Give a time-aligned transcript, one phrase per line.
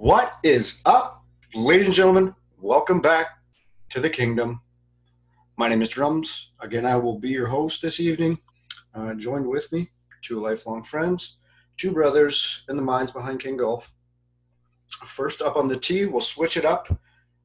[0.00, 1.22] What is up,
[1.54, 2.34] ladies and gentlemen?
[2.58, 3.26] Welcome back
[3.90, 4.58] to the KNGDOM.
[5.58, 6.52] My name is Drums.
[6.60, 8.38] Again, I will be your host this evening.
[8.94, 9.90] Uh, joined with me,
[10.22, 11.36] two lifelong friends,
[11.76, 13.92] two brothers in the minds behind KNG Golf.
[15.04, 16.88] First up on the tee, we'll switch it up.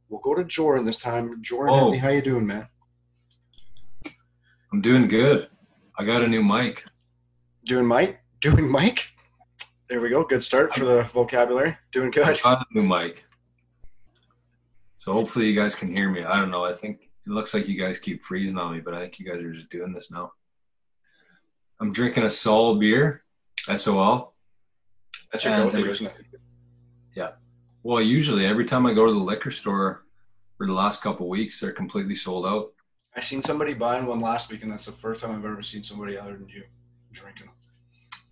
[0.07, 1.41] We'll go to Jordan this time.
[1.41, 1.77] Jordan, Oh.
[1.79, 2.69] Anthony, how you doing, man?
[4.71, 5.49] I'm doing good.
[5.99, 6.85] I got a new mic.
[7.65, 8.21] Doing Mike?
[8.39, 9.09] Doing Mike?
[9.89, 10.23] There we go.
[10.23, 11.77] Good start for the vocabulary.
[11.91, 12.39] Doing good.
[12.41, 13.23] got a new mic.
[14.95, 16.23] So hopefully you guys can hear me.
[16.23, 16.65] I don't know.
[16.65, 19.25] I think it looks like you guys keep freezing on me, but I think you
[19.25, 20.31] guys are just doing this now.
[21.79, 23.23] I'm drinking a Sol beer,
[23.77, 24.33] SOL.
[25.31, 26.13] That should go And with you, there- isn't it?
[27.15, 27.31] Yeah.
[27.83, 30.05] Well, usually every time I go to the liquor store
[30.57, 32.73] for the last couple weeks, they're completely sold out.
[33.15, 35.83] I seen somebody buying one last week, and that's the first time I've ever seen
[35.83, 36.63] somebody other than you
[37.13, 37.55] drinking them.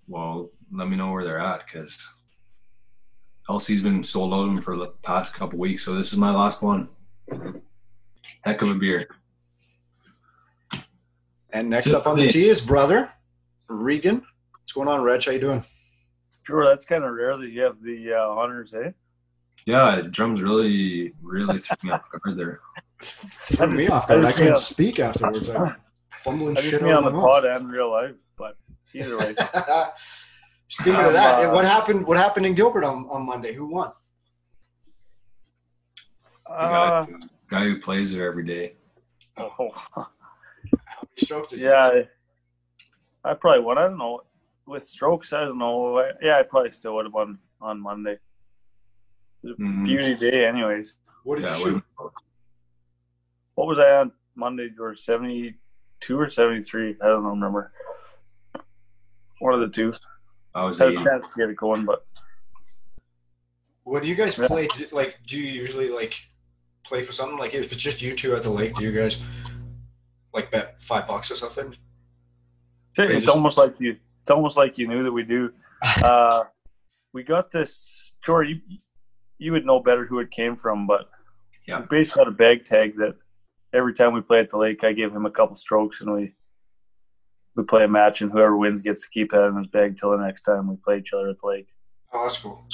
[0.07, 1.97] Well, let me know where they're at because
[3.49, 5.83] Elsie's been sold out of them for the past couple weeks.
[5.83, 6.89] So this is my last one.
[8.41, 9.07] Heck of a beer.
[11.51, 12.29] And next Sit up on the me.
[12.29, 13.11] tee is brother
[13.67, 14.23] Regan.
[14.51, 15.23] What's going on, Reg?
[15.23, 15.63] How you doing?
[16.43, 18.91] Sure, that's kind of rare that you have the uh, honors, eh?
[19.65, 22.59] Yeah, drums really, really threw me off guard there.
[23.01, 24.19] Threw me off I guard.
[24.19, 25.49] I just couldn't speak afterwards.
[25.49, 25.75] I
[26.11, 28.57] fumbling I shit out on the pod and real life, but
[28.93, 29.35] either way.
[29.37, 29.93] mouth.
[30.67, 32.05] Speaking of Um, that, uh, what happened?
[32.07, 33.53] What happened in Gilbert on, on Monday?
[33.53, 33.91] Who won?
[36.47, 38.75] The guy, Uh, who, guy who plays there every day.
[39.37, 39.49] oh,
[39.95, 40.07] How
[41.01, 41.65] many strokes did you?
[41.69, 42.03] yeah,
[43.25, 43.77] I, I probably won.
[43.77, 44.21] I don't know.
[44.65, 45.99] With strokes, I don't know.
[45.99, 48.17] I, yeah, I probably still would have won on Monday.
[49.45, 49.83] Mhm.
[49.85, 50.93] Beauty day, anyways.
[51.23, 51.83] What did Yeah, you shoot?
[53.55, 54.99] What was I on Monday, George?
[55.01, 56.95] 72 or 73?
[57.01, 57.71] I don't remember.
[59.43, 59.93] One of the two.
[60.55, 62.05] I was I had a chance to get it going, but
[63.83, 64.47] What do you guys Yeah.
[64.47, 64.69] play?
[64.93, 66.15] Like, do you usually like
[66.85, 67.37] play for something?
[67.37, 69.19] Like, if it's just you two at the lake, do you guys
[70.33, 71.75] like bet five bucks or something?
[72.91, 73.97] It's, Or it's just- almost like you.
[74.21, 75.51] It's almost like you knew that we do.
[76.01, 76.45] Uh,
[77.11, 78.15] we got this.
[78.25, 78.77] Jory, you,
[79.39, 81.09] you would know better who it came from, but
[81.67, 81.81] Yeah.
[81.81, 83.15] we basically had a bag tag that
[83.73, 86.33] every time we play at the lake, I give him a couple strokes and we
[87.55, 90.11] we play a match, and whoever wins gets to keep that in his bag till
[90.11, 91.67] the next time we play each other at the lake.
[92.11, 92.65] Oh, that's cool.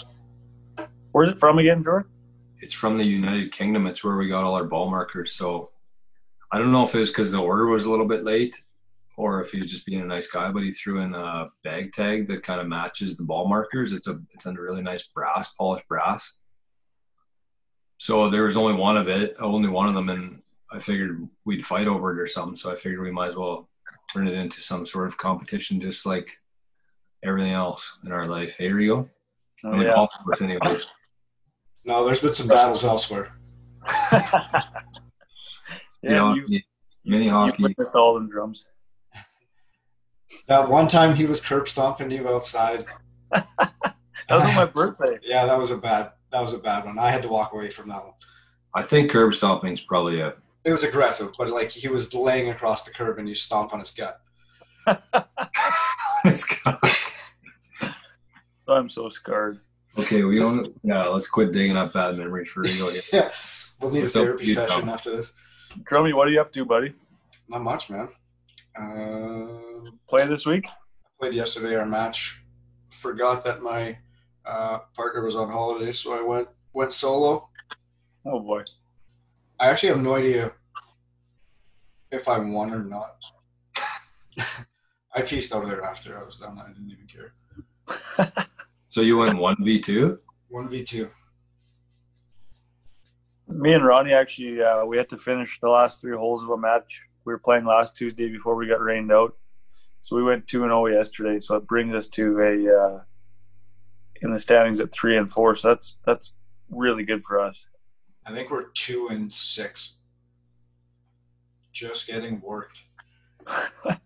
[1.12, 2.04] Where's it from again, Jory?
[2.62, 3.88] It's from the United Kingdom.
[3.88, 5.34] It's where we got all our ball markers.
[5.34, 5.72] So
[6.52, 8.62] I don't know if it was because the order was a little bit late
[9.16, 11.94] or if he was just being a nice guy, but he threw in a bag
[11.94, 13.94] tag that kind of matches the ball markers.
[13.94, 16.34] It's a it's a really nice brass, polished brass.
[17.98, 20.42] So there was only one of it, only one of them, and
[20.72, 22.56] I figured we'd fight over it or something.
[22.56, 23.69] So I figured we might as well
[24.14, 26.38] turn it into some sort of competition, just like
[27.24, 28.56] everything else in our life.
[28.58, 29.10] Hey, Rigo,
[29.64, 29.94] Oh, on the yeah.
[29.94, 30.86] golf course, anyways.
[31.86, 33.32] No, there's been some battles elsewhere.
[34.12, 34.62] yeah,
[36.04, 36.60] You know, you,
[37.06, 37.64] mini you hockey.
[37.64, 38.66] witnessed all them drums.
[40.48, 42.86] That one time he was curb stomping you outside.
[43.32, 43.46] That
[44.30, 45.18] was on my birthday.
[45.24, 46.12] Yeah, that was a bad.
[46.32, 47.00] That was a bad one.
[47.00, 48.14] I had to walk away from that one.
[48.76, 50.34] I think curb stomping is probably a
[50.66, 53.80] It was aggressive, but like he was laying across the curb and you stomp on
[53.80, 54.20] his gut.
[56.26, 56.78] This guy.
[58.68, 59.60] I'm so scarred.
[59.98, 60.74] okay, we don't.
[60.84, 62.92] Yeah, let's quit digging up bad memories for real.
[63.14, 63.32] Yeah,
[63.80, 64.90] we'll need What's a therapy session Tom?
[64.90, 65.32] after this.
[65.90, 66.94] Drummy, what are you up to, buddy?
[67.48, 68.10] Not much, man.
[68.78, 70.66] Uh, Play this week?
[71.20, 72.42] played yesterday our match.
[72.92, 73.98] Forgot that my
[74.46, 77.50] uh, partner was on holiday, so I went went solo.
[78.26, 78.64] Oh boy.
[79.60, 80.54] I actually have no idea
[82.12, 83.16] if I won or not.
[85.16, 86.60] I pieced out of there after I was done.
[86.60, 88.46] I didn't even care.
[88.92, 90.20] So you won one v two.
[90.50, 91.10] One v two.
[93.48, 96.58] Me and Ronnie actually, uh, we had to finish the last three holes of a
[96.58, 97.04] match.
[97.24, 99.36] We were playing last Tuesday before we got rained out,
[100.00, 101.40] so we went two and zero yesterday.
[101.40, 103.02] So it brings us to a uh,
[104.22, 105.56] in the standings at three and four.
[105.56, 106.34] So that's that's
[106.72, 107.68] really good for us.
[108.30, 109.98] I think we're two and six.
[111.74, 112.80] Just getting worked.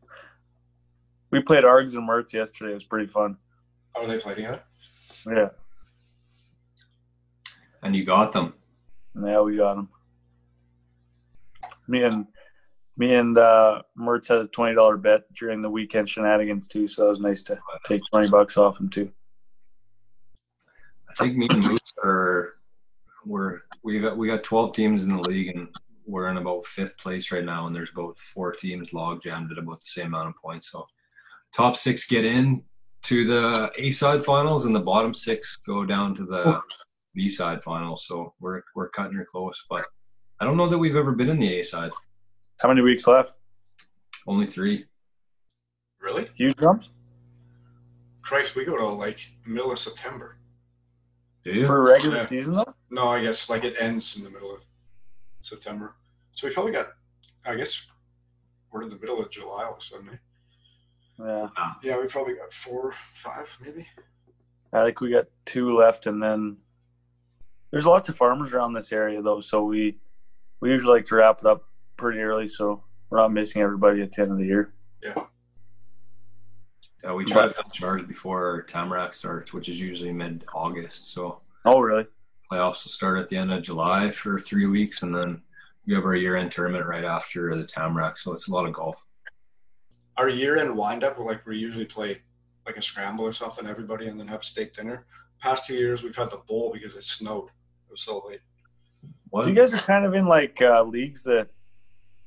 [1.34, 2.74] We played Args and Mertz yesterday.
[2.74, 3.38] It was pretty fun.
[3.96, 4.62] Oh, they play together.
[5.26, 5.50] Yeah,
[7.82, 8.54] and you got them.
[9.20, 9.90] yeah, we got them.
[11.88, 12.28] Me and
[12.98, 16.88] me and uh, Mertz had a twenty dollar bet during the weekend shenanigans too.
[16.88, 19.12] So it was nice to take twenty bucks off him too.
[21.10, 22.58] I think me and Moose are
[23.26, 25.68] we're we got we got twelve teams in the league and
[26.06, 29.58] we're in about fifth place right now and there's about four teams log jammed at
[29.58, 30.72] about the same amount of points.
[30.72, 30.86] So
[31.54, 32.64] top six get in
[33.04, 36.62] to the A side finals and the bottom six go down to the
[37.14, 39.64] B side finals, so we're we're cutting her close.
[39.70, 39.86] But
[40.40, 41.92] I don't know that we've ever been in the A side.
[42.58, 43.34] How many weeks left?
[44.26, 44.86] Only three.
[46.00, 46.28] Really?
[46.36, 46.90] Huge drums
[48.24, 50.38] Christ, we go to like middle of September.
[51.44, 51.66] Do you?
[51.66, 52.24] for regular Yeah.
[52.24, 52.74] season though.
[52.90, 54.62] No, I guess like it ends in the middle of
[55.42, 55.96] September.
[56.34, 56.90] So we probably got,
[57.46, 57.88] I guess,
[58.72, 60.10] we're in the middle of July all of a sudden.
[60.10, 60.18] eh?
[61.20, 63.88] Yeah, Yeah, we probably got four, five, maybe.
[64.72, 66.58] I think we got two left, and then
[67.70, 69.98] there's lots of farmers around this area though, so we
[70.62, 71.68] we usually like to wrap it up
[71.98, 74.74] pretty early, so we're not missing everybody at the end of the year.
[75.04, 75.26] Yeah.
[77.04, 81.14] Yeah, we try to finish ours before Tamarack starts, which is usually mid August.
[81.14, 82.08] So Oh, really?
[82.52, 85.42] playoffs will start at the end of July for three weeks, and then
[85.86, 88.18] we have our year end tournament right after the Tamarack.
[88.18, 88.98] So it's a lot of golf.
[90.16, 92.22] Our year-end wind-up, like we usually play
[92.68, 95.06] like a scramble or something, everybody, and then have steak dinner.
[95.42, 97.48] Past two years, we've had the bowl because it snowed.
[97.48, 98.40] It was so late.
[99.32, 99.44] What?
[99.44, 101.48] So you guys are kind of in like uh, leagues that,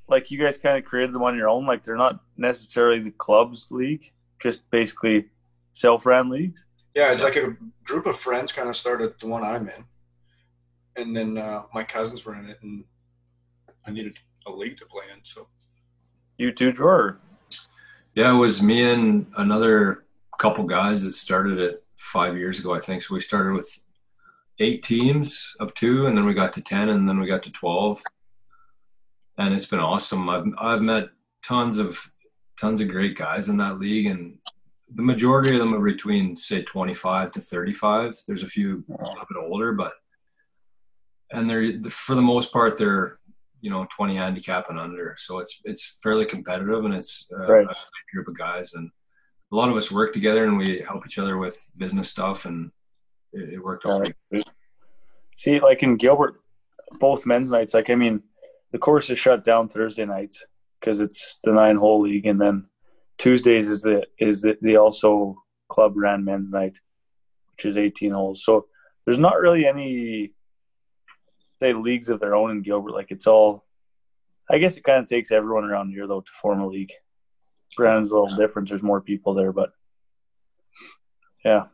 [0.08, 1.64] like, you guys kind of created them on your own.
[1.64, 5.26] Like, they're not necessarily the club's league, just basically
[5.72, 6.64] self-ran leagues.
[6.94, 9.84] Yeah, it's like a group of friends kind of started the one I'm in,
[10.96, 12.84] and then uh, my cousins were in it, and
[13.86, 15.20] I needed a league to play in.
[15.24, 15.48] So
[16.38, 17.18] You two, drawer.
[18.14, 20.04] Yeah, it was me and another
[20.38, 23.02] couple guys that started it five years ago, I think.
[23.02, 23.68] So we started with
[24.58, 27.52] eight teams of two, and then we got to ten, and then we got to
[27.52, 28.02] twelve,
[29.36, 30.30] and it's been awesome.
[30.30, 31.10] I've I've met
[31.42, 32.10] tons of
[32.58, 34.38] tons of great guys in that league, and
[34.94, 38.14] the majority of them are between say twenty five to thirty five.
[38.26, 39.94] There's a few a little bit older, but
[41.32, 43.18] and they're for the most part they're
[43.62, 47.66] you know 20 handicap and under so it's it's fairly competitive and it's uh, Right.
[47.66, 48.88] a group of guys and
[49.50, 52.70] a lot of us work together and we help each other with business stuff and
[53.32, 54.44] it, it worked out pretty
[55.36, 56.40] See, like in Gilbert,
[56.98, 57.74] both men's nights.
[57.74, 58.22] Like, I mean,
[58.72, 60.44] the course is shut down Thursday nights
[60.86, 62.64] because it's the nine-hole league, and then
[63.18, 66.78] Tuesdays is the is the, the also club ran men's night,
[67.50, 68.44] which is 18 holes.
[68.44, 68.66] So
[69.04, 70.32] there's not really any
[71.60, 72.92] say leagues of their own in Gilbert.
[72.92, 73.64] Like, it's all.
[74.48, 76.92] I guess it kind of takes everyone around here though to form a league.
[77.76, 78.68] Brandon's a little different.
[78.68, 79.70] There's more people there, but
[81.44, 81.64] yeah,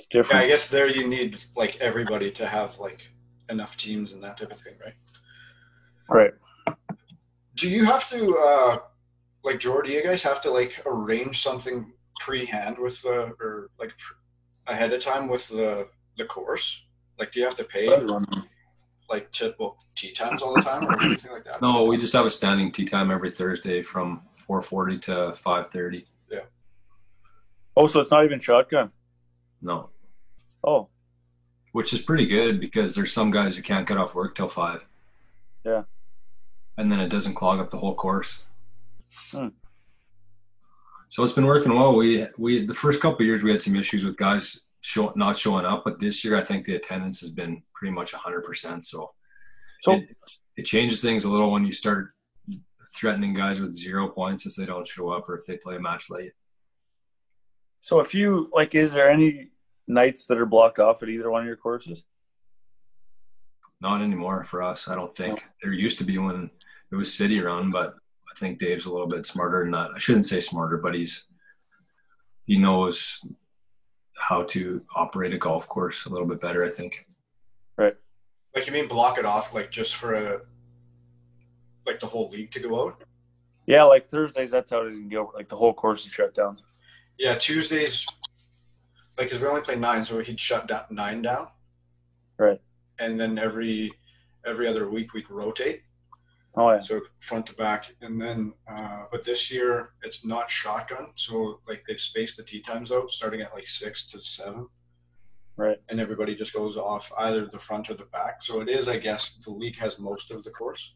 [0.00, 3.06] it's yeah, I guess there you need like everybody to have like
[3.48, 4.94] enough teams and that type of thing, right?
[6.08, 6.32] right.
[7.56, 8.78] Do you have to uh
[9.44, 9.92] like Jordy?
[9.92, 14.14] You guys have to like arrange something pre-hand with the or like pr-
[14.72, 16.84] ahead of time with the the course?
[17.18, 17.88] Like, do you have to pay
[19.08, 21.62] like to book tee times all the time or anything like that?
[21.62, 26.40] no we just have a standing tee time every thursday from 4.40 to 5.30 Yeah.
[27.76, 28.90] Oh, so it's not even shotgun.
[29.62, 29.88] no
[30.64, 30.88] Oh,
[31.72, 34.84] which is pretty good because there's some guys who can't get off work till 5
[35.64, 35.84] Yeah.
[36.78, 38.46] And then it doesn't clog up the whole course
[39.30, 39.48] Hmm.
[41.08, 41.94] So it's been working well.
[41.94, 45.36] We we the first couple of years we had some issues with guys show, not
[45.36, 48.86] showing up, but this year I think the attendance has been pretty much hundred percent.
[48.86, 49.12] So
[49.82, 50.16] so it,
[50.56, 52.10] it changes things a little when you start
[52.94, 55.80] threatening guys with zero points if they don't show up or if they play a
[55.80, 56.32] match late.
[57.80, 59.48] so if you like, is there any
[59.86, 62.04] nights that are blocked off at either one of your courses?
[63.80, 65.44] Not anymore for us, I don't think.
[65.62, 66.50] There used to be when
[66.92, 67.94] it was city run, but
[68.30, 69.90] I think Dave's a little bit smarter than that.
[69.94, 71.26] I shouldn't say smarter, but he's
[72.46, 73.24] he knows
[74.16, 77.06] how to operate a golf course a little bit better, I think.
[77.76, 77.96] Right.
[78.54, 80.40] Like, you mean block it off like just for a
[81.86, 83.02] like the whole league to go out?
[83.66, 85.34] Yeah, like Thursdays, that's how it is in Gilbert.
[85.34, 86.58] Like the whole course is shut down.
[87.18, 88.06] Yeah, Tuesdays,
[89.18, 91.48] like, because we only play nine, so he'd shut down nine down.
[92.38, 92.60] Right.
[92.98, 93.90] And then every
[94.46, 95.82] every other week we'd rotate,
[96.58, 96.80] Oh yeah.
[96.80, 101.82] so front to back, and then uh, but this year it's not shotgun, so like
[101.86, 104.66] they've spaced the tee times out, starting at like six to seven,
[105.58, 105.76] Right.
[105.90, 108.42] and everybody just goes off either the front or the back.
[108.42, 110.94] So it is, I guess, the league has most of the course.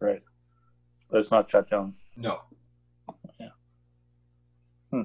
[0.00, 0.22] Right.
[1.10, 1.94] But it's not shotgun.
[2.16, 2.40] No.
[3.40, 3.48] Yeah.
[4.92, 5.02] Hmm.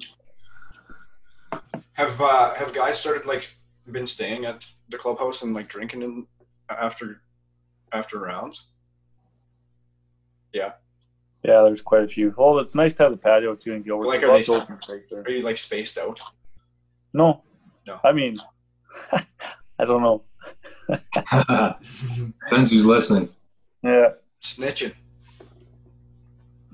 [1.93, 3.55] Have uh, have guys started like
[3.91, 6.27] been staying at the clubhouse and like drinking in
[6.69, 7.21] after
[7.91, 8.67] after rounds?
[10.53, 10.73] Yeah,
[11.43, 12.33] Yeah, there's quite a few.
[12.37, 14.07] Oh, it's nice to have the patio too in Gilbert.
[14.07, 15.21] Like, There's are they- of open space there.
[15.21, 16.19] Are you like spaced out?
[17.13, 17.43] No.
[17.87, 17.99] No.
[18.03, 18.37] I mean,
[19.11, 20.23] I don't know.
[22.49, 23.29] Depends who's listening.
[23.83, 24.09] Yeah.
[24.41, 24.93] Snitching.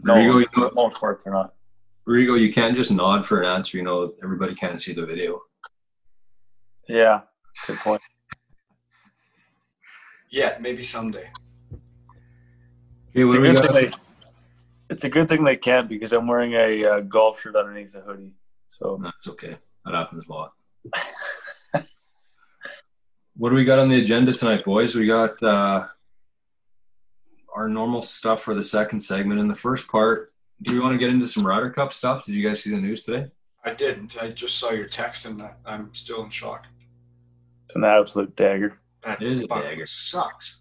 [0.03, 1.53] No, Rigo, you for know, the most part, they're not.
[2.07, 3.77] Rigo, you can't just nod for an answer.
[3.77, 5.41] You know, everybody can't see the video.
[6.87, 7.21] Yeah.
[7.65, 8.01] Good point.
[10.31, 10.61] yet.
[10.61, 11.29] Maybe someday.
[13.15, 13.91] Okay, It's a, good thing they,
[14.89, 18.01] it's a good thing they can't because I'm wearing a uh, golf shirt underneath the
[18.01, 18.33] hoodie.
[18.67, 19.57] So That's okay.
[19.85, 20.53] That happens a lot.
[23.35, 24.95] what do we got on the agenda tonight, boys?
[24.95, 25.87] We got uh,
[27.55, 29.39] our normal stuff for the second segment.
[29.39, 30.33] In the first part,
[30.63, 32.25] do we want to get into some Ryder Cup stuff?
[32.25, 33.31] Did you guys see the news today?
[33.63, 34.21] I didn't.
[34.21, 36.65] I just saw your text and I- I'm still in shock.
[37.65, 38.79] it's an absolute dagger.
[39.03, 39.85] That It is a dagger.
[39.85, 40.59] Sucks.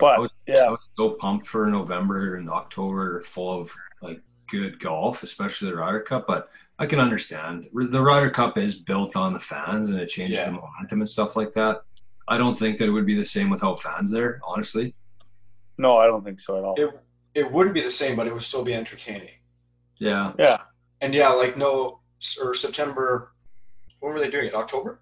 [0.00, 4.78] I But was, I was so pumped for November and October, full of like good
[4.80, 6.26] golf, especially the Ryder Cup.
[6.26, 10.38] But I can understand the Ryder Cup is built on the fans and it changes
[10.38, 10.46] Yeah.
[10.46, 11.82] the momentum and stuff like that.
[12.28, 14.94] I don't think that it would be the same without fans there, honestly.
[15.78, 16.74] no, I don't think so at all.
[16.76, 16.90] It
[17.34, 19.30] it wouldn't be the same, but it would still be entertaining.
[19.98, 20.58] Yeah, yeah,
[21.00, 22.00] And yeah, like no
[22.40, 23.32] or September.
[24.00, 24.54] When were they doing it?
[24.54, 25.00] October.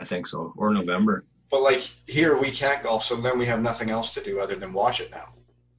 [0.00, 0.52] I think so.
[0.56, 1.24] Or November.
[1.50, 4.54] But like here, we can't golf, so then we have nothing else to do other
[4.56, 5.32] than watch it now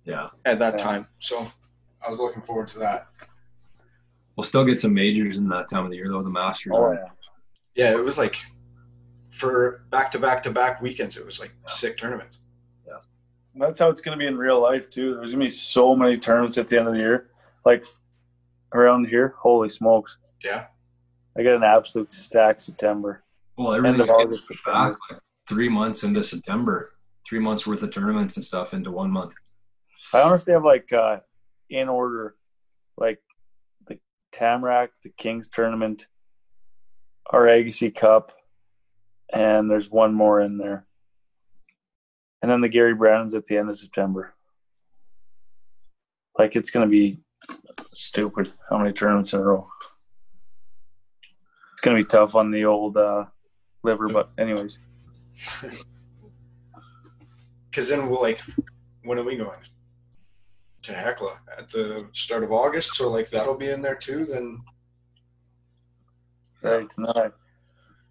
[0.04, 0.30] Yeah.
[0.46, 0.84] at that Yeah.
[0.84, 1.08] time.
[1.20, 1.46] So
[2.06, 3.08] I was looking forward to that.
[4.36, 6.24] We'll still get some majors in that time of the year, though.
[6.24, 6.74] The Masters.
[6.76, 7.06] oh yeah.
[7.76, 8.38] Yeah, it was like
[9.30, 11.18] for back to back to back weekends.
[11.18, 12.40] It was like sick tournaments.
[12.88, 12.98] Yeah.
[13.56, 15.16] That's how it's going to be in real life too.
[15.16, 17.30] There's going to be so many tournaments at the end of the year,
[17.66, 17.86] like
[18.74, 19.36] around here.
[19.38, 20.18] Holy smokes!
[20.44, 20.66] Yeah,
[21.38, 23.24] I got an absolute stack September.
[23.58, 25.20] Well, End everything's of getting August, pushed back like
[25.50, 26.94] three months into September.
[27.28, 29.34] Three months worth of tournaments and stuff into one month.
[30.14, 31.18] I honestly have like uh,
[31.70, 32.36] in order,
[32.98, 33.20] like
[33.88, 34.00] the
[34.32, 36.08] Tamarack, the Kings tournament,
[37.30, 38.32] our Agassi Cup,
[39.34, 40.88] and there's one more in there,
[42.42, 44.34] and then the Gary Brannon's at the end of September.
[46.38, 47.20] Like it's going to be
[47.94, 49.68] stupid how many tournaments in a row.
[51.74, 53.26] It's going to be tough on the old uh,
[53.84, 54.80] liver, but anyways,
[57.70, 58.42] because then we'll like,
[59.04, 59.60] when are we going
[60.84, 62.96] to Hecla at the start of August?
[62.96, 64.26] So like that'll be in there too.
[64.26, 64.62] Then
[66.62, 67.32] right tonight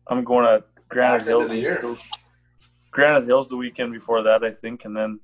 [0.08, 1.48] I'm going to Granite Back into Hills.
[1.48, 1.96] the year.
[2.90, 5.20] Granite Hills the weekend before that, I think, and then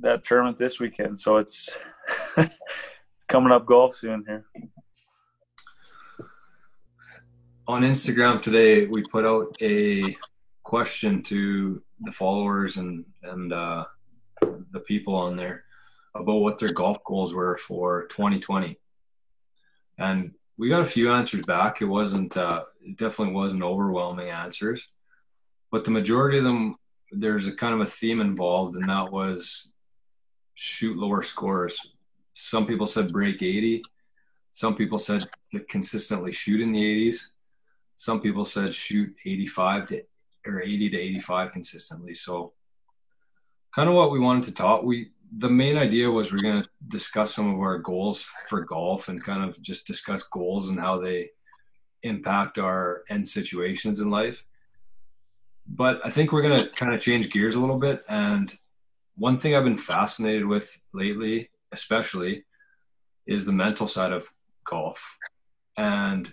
[0.00, 1.18] that tournament this weekend.
[1.18, 1.76] So it's
[2.36, 4.44] it's coming up golf soon here.
[7.66, 10.16] on Instagram today, we put out a
[10.74, 13.84] question to the followers and and uh,
[14.72, 15.62] the people on there
[16.16, 18.76] about what their golf goals were for 2020,
[19.98, 21.80] and we got a few answers back.
[21.80, 24.88] It wasn't uh, it definitely wasn't overwhelming answers,
[25.70, 26.74] but the majority of them
[27.12, 29.68] there's a kind of a theme involved, and that was
[30.54, 31.78] shoot lower scores.
[32.32, 33.84] Some people said break 80.
[34.50, 37.28] Some people said to consistently shoot in the 80s
[37.96, 40.02] some people said shoot 85 to
[40.46, 42.14] or 80 to 85 consistently.
[42.14, 42.52] So
[43.74, 46.68] kind of what we wanted to talk we the main idea was we're going to
[46.86, 51.00] discuss some of our goals for golf and kind of just discuss goals and how
[51.00, 51.30] they
[52.04, 54.44] impact our end situations in life.
[55.66, 58.52] But i think we're going to kind of change gears a little bit and
[59.16, 62.44] one thing i've been fascinated with lately especially
[63.26, 64.32] is the mental side of
[64.64, 65.18] golf.
[65.76, 66.32] And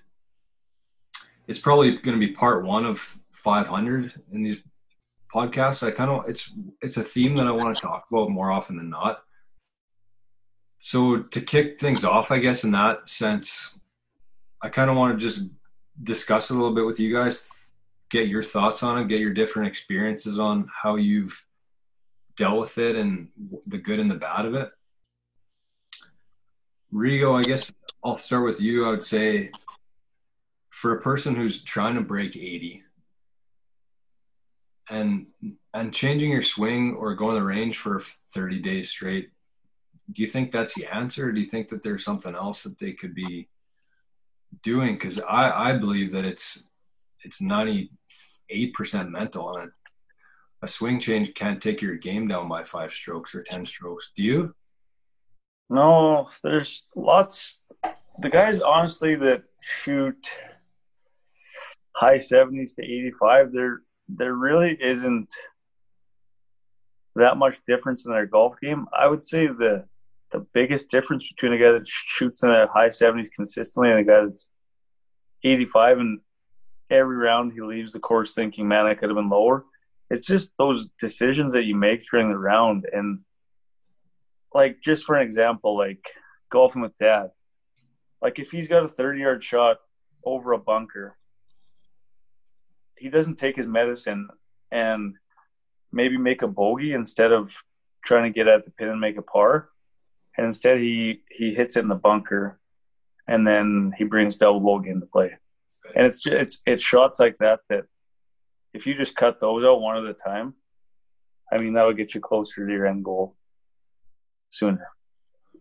[1.47, 4.61] it's probably going to be part one of 500 in these
[5.33, 5.85] podcasts.
[5.85, 8.77] I kind of it's it's a theme that I want to talk about more often
[8.77, 9.23] than not.
[10.79, 13.77] So to kick things off, I guess in that sense,
[14.61, 15.49] I kind of want to just
[16.01, 17.47] discuss a little bit with you guys,
[18.09, 21.45] get your thoughts on it, get your different experiences on how you've
[22.35, 23.29] dealt with it and
[23.67, 24.71] the good and the bad of it.
[26.93, 27.71] Rigo, I guess
[28.03, 28.85] I'll start with you.
[28.85, 29.51] I would say
[30.69, 32.83] for a person who's trying to break 80
[34.91, 35.25] and
[35.73, 39.31] and changing your swing or going the range for 30 days straight
[40.11, 41.31] do you think that's the answer?
[41.31, 43.47] Do you think that there's something else that they could be
[44.63, 44.93] doing?
[44.93, 46.63] Because i i believe that it's
[47.23, 47.89] it's 98%
[49.09, 53.43] mental and a, a swing change can't take your game down by five strokes or
[53.43, 54.11] 10 strokes.
[54.15, 54.55] Do you?
[55.69, 57.61] No, there's lots.
[58.19, 60.31] The guys, honestly, that shoot
[61.95, 63.81] high seventies to eighty-five, there
[64.17, 65.33] there really isn't
[67.15, 68.87] that much difference in their golf game.
[68.97, 69.85] I would say the
[70.31, 74.03] the biggest difference between a guy that shoots in the high seventies consistently and a
[74.03, 74.49] guy that's
[75.43, 76.19] eighty-five and
[76.89, 79.65] every round he leaves the course thinking, "Man, I could have been lower."
[80.09, 83.19] It's just those decisions that you make during the round and
[84.53, 86.05] like just for an example, like
[86.51, 87.31] golfing with dad.
[88.21, 89.77] Like if he's got a 30 yard shot
[90.23, 91.17] over a bunker,
[93.01, 94.29] he doesn't take his medicine
[94.71, 95.15] and
[95.91, 97.51] maybe make a bogey instead of
[98.05, 99.69] trying to get at the pin and make a par.
[100.37, 102.59] And instead, he he hits it in the bunker,
[103.27, 105.31] and then he brings double bogey into play.
[105.95, 107.85] And it's it's it's shots like that that
[108.73, 110.53] if you just cut those out one at a time,
[111.51, 113.35] I mean that'll get you closer to your end goal
[114.51, 114.87] sooner.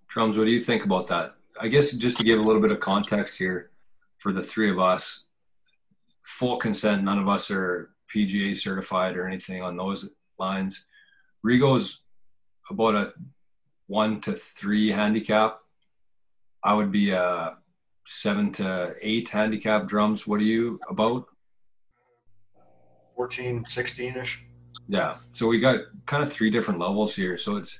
[0.09, 1.35] Drums, what do you think about that?
[1.59, 3.71] I guess just to give a little bit of context here
[4.19, 5.25] for the three of us,
[6.23, 7.05] full consent.
[7.05, 10.09] None of us are PGA certified or anything on those
[10.39, 10.87] lines.
[11.43, 12.01] Rigo's
[12.71, 13.13] about a
[13.87, 15.59] one to three handicap.
[16.63, 17.57] I would be a
[18.07, 20.27] seven to eight handicap drums.
[20.27, 21.27] What are you about?
[23.17, 24.45] 14, 16 ish.
[24.89, 25.17] Yeah.
[25.33, 27.37] So we got kind of three different levels here.
[27.37, 27.79] So it's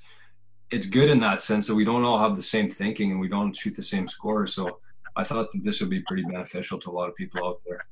[0.71, 3.29] it's good in that sense that we don't all have the same thinking and we
[3.29, 4.47] don't shoot the same score.
[4.47, 4.79] So
[5.17, 7.85] I thought that this would be pretty beneficial to a lot of people out there.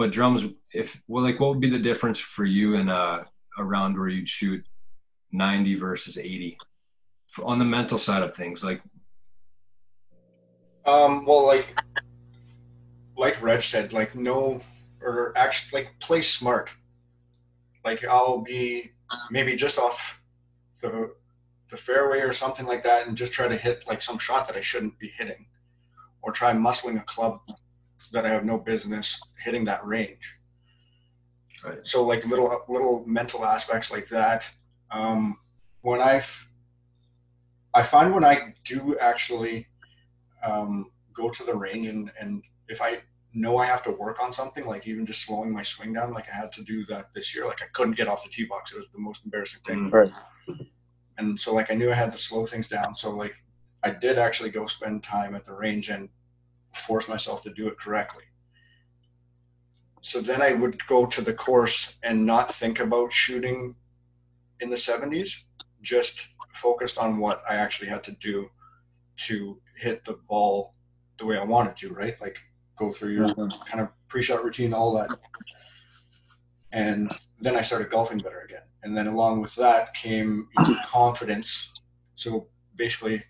[0.00, 3.26] But drums, if well, like, what would be the difference for you in a,
[3.58, 4.64] a round where you'd shoot
[5.30, 6.56] 90 versus 80
[7.42, 8.64] on the mental side of things?
[8.64, 8.80] Like,
[10.86, 11.78] um, well, like,
[13.14, 14.62] like Reg said, like, no,
[15.02, 16.70] or actually, like, play smart.
[17.84, 18.92] Like, I'll be
[19.30, 20.18] maybe just off
[20.80, 21.12] the
[21.70, 24.56] the fairway or something like that, and just try to hit like some shot that
[24.56, 25.44] I shouldn't be hitting,
[26.22, 27.42] or try muscling a club
[28.08, 30.36] that I have no business hitting that range.
[31.64, 31.78] Right.
[31.82, 34.48] So like little little mental aspects like that.
[34.90, 35.38] Um,
[35.82, 36.22] when I
[37.74, 39.66] I find when I do actually
[40.42, 43.02] um, go to the range and and if I
[43.32, 46.28] know I have to work on something, like even just slowing my swing down, like
[46.28, 47.46] I had to do that this year.
[47.46, 48.72] Like I couldn't get off the tee box.
[48.72, 49.90] It was the most embarrassing thing.
[49.90, 50.12] Mm, right.
[51.18, 52.94] And so like I knew I had to slow things down.
[52.94, 53.34] So like
[53.82, 56.08] I did actually go spend time at the range and
[56.74, 58.24] force myself to do it correctly.
[60.02, 63.74] So then I would go to the course and not think about shooting
[64.60, 65.30] in the 70s,
[65.82, 68.48] just focused on what I actually had to do
[69.28, 70.74] to hit the ball
[71.18, 72.18] the way I wanted to, right?
[72.20, 72.38] Like
[72.78, 73.68] go through your mm-hmm.
[73.68, 75.10] kind of pre-shot routine, all that.
[76.72, 78.62] And then I started golfing better again.
[78.82, 80.48] And then along with that came
[80.86, 81.72] confidence.
[82.14, 83.22] So basically,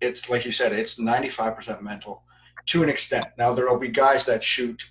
[0.00, 2.22] it's like you said, it's 95% mental
[2.66, 3.26] to an extent.
[3.38, 4.82] Now there will be guys that shoot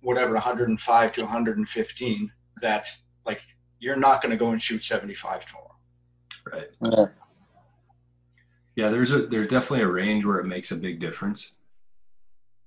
[0.00, 2.88] whatever 105 to 115 that
[3.24, 3.40] like
[3.78, 5.76] you're not going to go and shoot 75 tomorrow.
[6.52, 6.68] Right.
[6.82, 7.06] Yeah.
[8.74, 11.52] yeah, there's a there's definitely a range where it makes a big difference.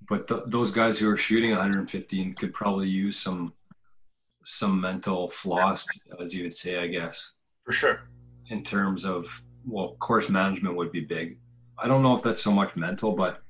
[0.07, 3.53] But th- those guys who are shooting 115 could probably use some
[4.45, 5.85] some mental floss,
[6.21, 7.33] as you would say, I guess.
[7.65, 8.09] For sure.
[8.49, 11.39] In terms of well, course management would be big.
[11.77, 13.41] I don't know if that's so much mental, but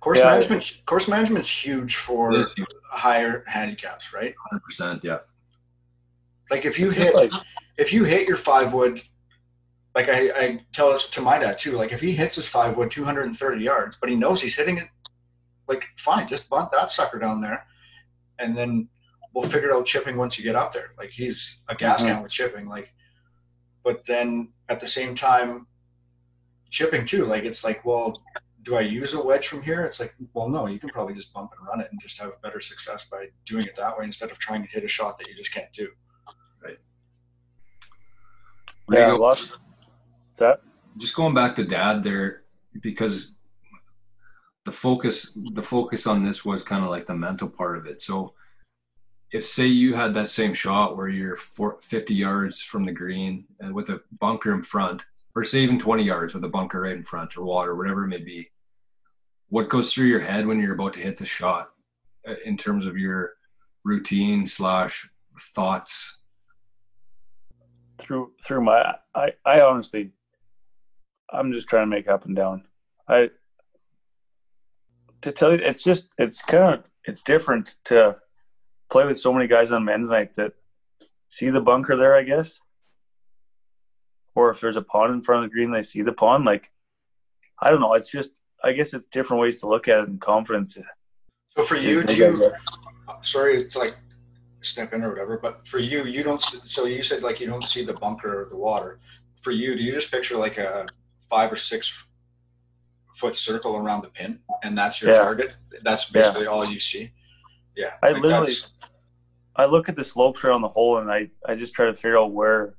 [0.00, 0.26] Course yeah.
[0.26, 2.68] management, course management's huge for huge.
[2.90, 4.34] higher handicaps, right?
[4.50, 5.18] Hundred percent, yeah.
[6.50, 7.32] Like if you hit, like,
[7.76, 9.02] if you hit your five wood,
[9.94, 11.72] like I, I tell it to my dad too.
[11.72, 14.88] Like if he hits his five wood 230 yards, but he knows he's hitting it,
[15.66, 17.66] like fine, just bunt that sucker down there,
[18.38, 18.88] and then
[19.34, 20.92] we'll figure out chipping once you get up there.
[20.98, 22.14] Like he's a gas mm-hmm.
[22.14, 22.92] can with chipping, like.
[23.82, 25.68] But then at the same time,
[26.70, 27.24] chipping too.
[27.24, 28.20] Like it's like, well,
[28.66, 29.84] do I use a wedge from here?
[29.84, 32.32] It's like, well, no, you can probably just bump and run it and just have
[32.42, 35.28] better success by doing it that way instead of trying to hit a shot that
[35.28, 35.88] you just can't do.
[36.60, 36.76] Right.
[38.90, 39.56] Yeah, what's
[40.38, 40.62] that?
[40.96, 42.42] Just going back to dad there,
[42.80, 43.36] because
[44.64, 48.02] the focus, the focus on this was kind of like the mental part of it.
[48.02, 48.34] So
[49.30, 53.72] if say you had that same shot where you're 50 yards from the green and
[53.72, 55.04] with a bunker in front,
[55.36, 58.08] or say even 20 yards with a bunker right in front or water, whatever it
[58.08, 58.50] may be,
[59.48, 61.70] what goes through your head when you're about to hit the shot
[62.28, 63.34] uh, in terms of your
[63.84, 65.08] routine slash
[65.40, 66.18] thoughts?
[67.98, 70.10] Through through my i i honestly
[71.32, 72.64] i'm just trying to make up and down.
[73.08, 73.30] I
[75.22, 78.16] to tell you it's just it's kind of it's different to
[78.90, 80.52] play with so many guys on men's night that
[81.28, 82.58] see the bunker there i guess.
[84.34, 86.70] Or if there's a pond in front of the green they see the pond like
[87.62, 90.20] i don't know it's just I guess it's different ways to look at it and
[90.20, 90.76] confidence.
[91.56, 92.52] So for you, do you,
[93.22, 93.94] sorry, it's like
[94.62, 96.40] step in or whatever, but for you, you don't.
[96.40, 98.98] So you said like you don't see the bunker or the water.
[99.40, 100.86] For you, do you just picture like a
[101.30, 102.06] five or six
[103.14, 105.18] foot circle around the pin, and that's your yeah.
[105.18, 105.52] target?
[105.82, 106.50] That's basically yeah.
[106.50, 107.12] all you see.
[107.76, 108.52] Yeah, I like literally.
[109.54, 111.94] I look at the slope trail on the hole, and I I just try to
[111.94, 112.74] figure out where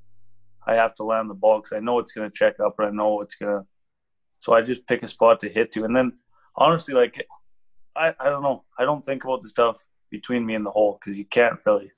[0.66, 2.90] I have to land the ball because I know it's going to check up, and
[2.90, 3.66] I know it's going to
[4.40, 5.84] so I just pick a spot to hit to.
[5.86, 6.14] And then
[6.56, 7.26] honestly, like,
[7.96, 8.64] I, I don't know.
[8.78, 11.92] I don't think about the stuff between me and the hole because you can't really.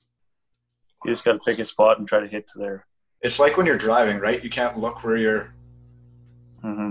[1.04, 2.86] You just got to pick a spot and try to hit to there.
[3.22, 4.42] It's like when you're driving, right?
[4.42, 5.54] You can't look where you're
[6.62, 6.90] hmm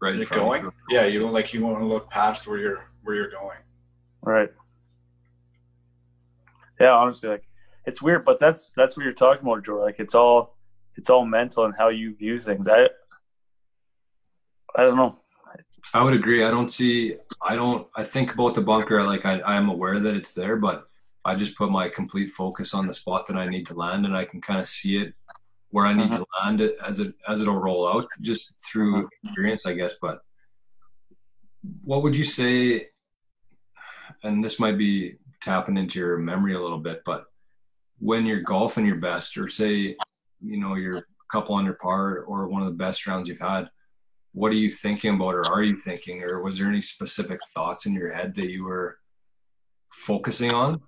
[0.00, 0.62] Right is it going.
[0.62, 0.72] you.
[0.88, 3.58] Yeah, you don't like you want to look past where you're where you're going.
[4.22, 4.50] Right.
[6.80, 7.44] Yeah, honestly, like
[7.86, 9.78] it's weird, but that's that's what you're talking about, Joe.
[9.78, 10.56] Like it's all
[10.96, 12.66] it's all mental and how you view things.
[12.66, 12.88] I
[14.76, 15.18] I don't know.
[15.92, 16.44] I would agree.
[16.44, 17.16] I don't see.
[17.42, 17.86] I don't.
[17.96, 20.88] I think about the bunker like I, I'm aware that it's there, but
[21.24, 24.16] I just put my complete focus on the spot that I need to land, and
[24.16, 25.14] I can kind of see it
[25.70, 26.46] where I need to uh-huh.
[26.46, 29.08] land it as it as it'll roll out, just through uh-huh.
[29.24, 29.94] experience, I guess.
[30.00, 30.20] But
[31.82, 32.88] what would you say?
[34.22, 37.26] And this might be tapping into your memory a little bit, but
[37.98, 39.96] when you're golfing your best, or say,
[40.40, 43.70] you know, you're a couple under par, or one of the best rounds you've had
[44.32, 47.86] what are you thinking about or are you thinking or was there any specific thoughts
[47.86, 48.98] in your head that you were
[49.90, 50.80] focusing on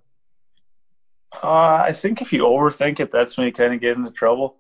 [1.43, 4.59] Uh, I think if you overthink it, that's when you kind of get into trouble.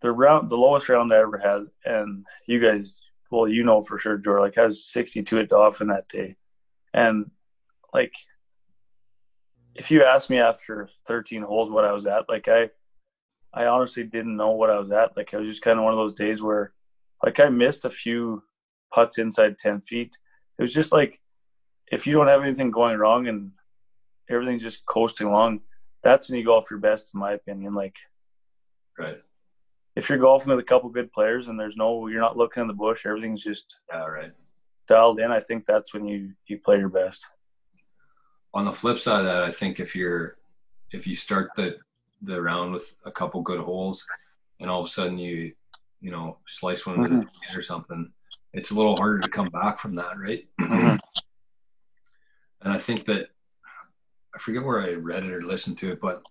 [0.00, 3.98] The round, the lowest round I ever had, and you guys, well, you know for
[3.98, 4.40] sure, Joe.
[4.40, 6.36] Like I was 62 at Dauphin that day,
[6.94, 7.30] and
[7.92, 8.14] like,
[9.74, 12.70] if you asked me after 13 holes what I was at, like I,
[13.52, 15.16] I honestly didn't know what I was at.
[15.16, 16.72] Like I was just kind of one of those days where,
[17.24, 18.42] like, I missed a few
[18.92, 20.16] putts inside 10 feet.
[20.58, 21.20] It was just like,
[21.90, 23.52] if you don't have anything going wrong and
[24.30, 25.60] everything's just coasting along,
[26.02, 27.72] that's when you golf your best, in my opinion.
[27.72, 27.94] Like
[28.98, 29.18] right
[29.96, 32.66] if you're golfing with a couple good players and there's no, you're not looking in
[32.66, 34.32] the bush, everything's just yeah right
[34.86, 35.32] dialed in.
[35.32, 37.26] I think that's when you you play your best.
[38.54, 40.36] on the flip side of that i think if you're
[40.92, 41.76] if you start the
[42.22, 44.04] the round with a couple good holes
[44.60, 45.52] and all of a sudden you
[46.00, 48.10] you know slice one of the trees or something
[48.52, 50.98] it's a little harder to come back from that right Mhm.
[52.62, 53.28] and i think that
[54.34, 56.22] i forget where i read it or listened to it but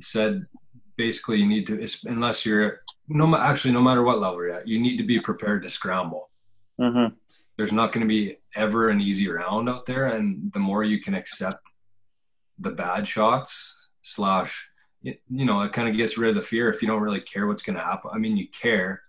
[0.00, 0.46] said
[0.96, 4.78] basically you need to unless you're no actually no matter what level you're at you
[4.80, 6.30] need to be prepared to scramble
[6.78, 7.14] Mm-hmm.
[7.56, 11.00] there's not going to be ever an easy round out there and the more you
[11.00, 11.66] can accept
[12.58, 14.68] the bad shots slash
[15.06, 17.20] you you know it kind of gets rid of the fear if you don't really
[17.20, 18.10] care what's going to happen.
[18.12, 19.02] I mean you care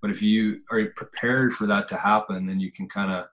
[0.00, 3.26] but if you are prepared for that to happen then you can kind of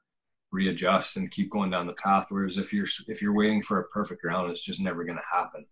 [0.51, 2.27] readjust and keep going down the path.
[2.29, 5.37] Whereas if you're if you're waiting for a perfect round it's just never going to
[5.37, 5.65] happen.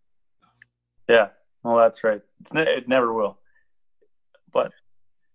[1.10, 1.30] Yeah,
[1.64, 2.22] well, that's right.
[2.40, 3.38] It's ne- it never will.
[4.52, 4.72] But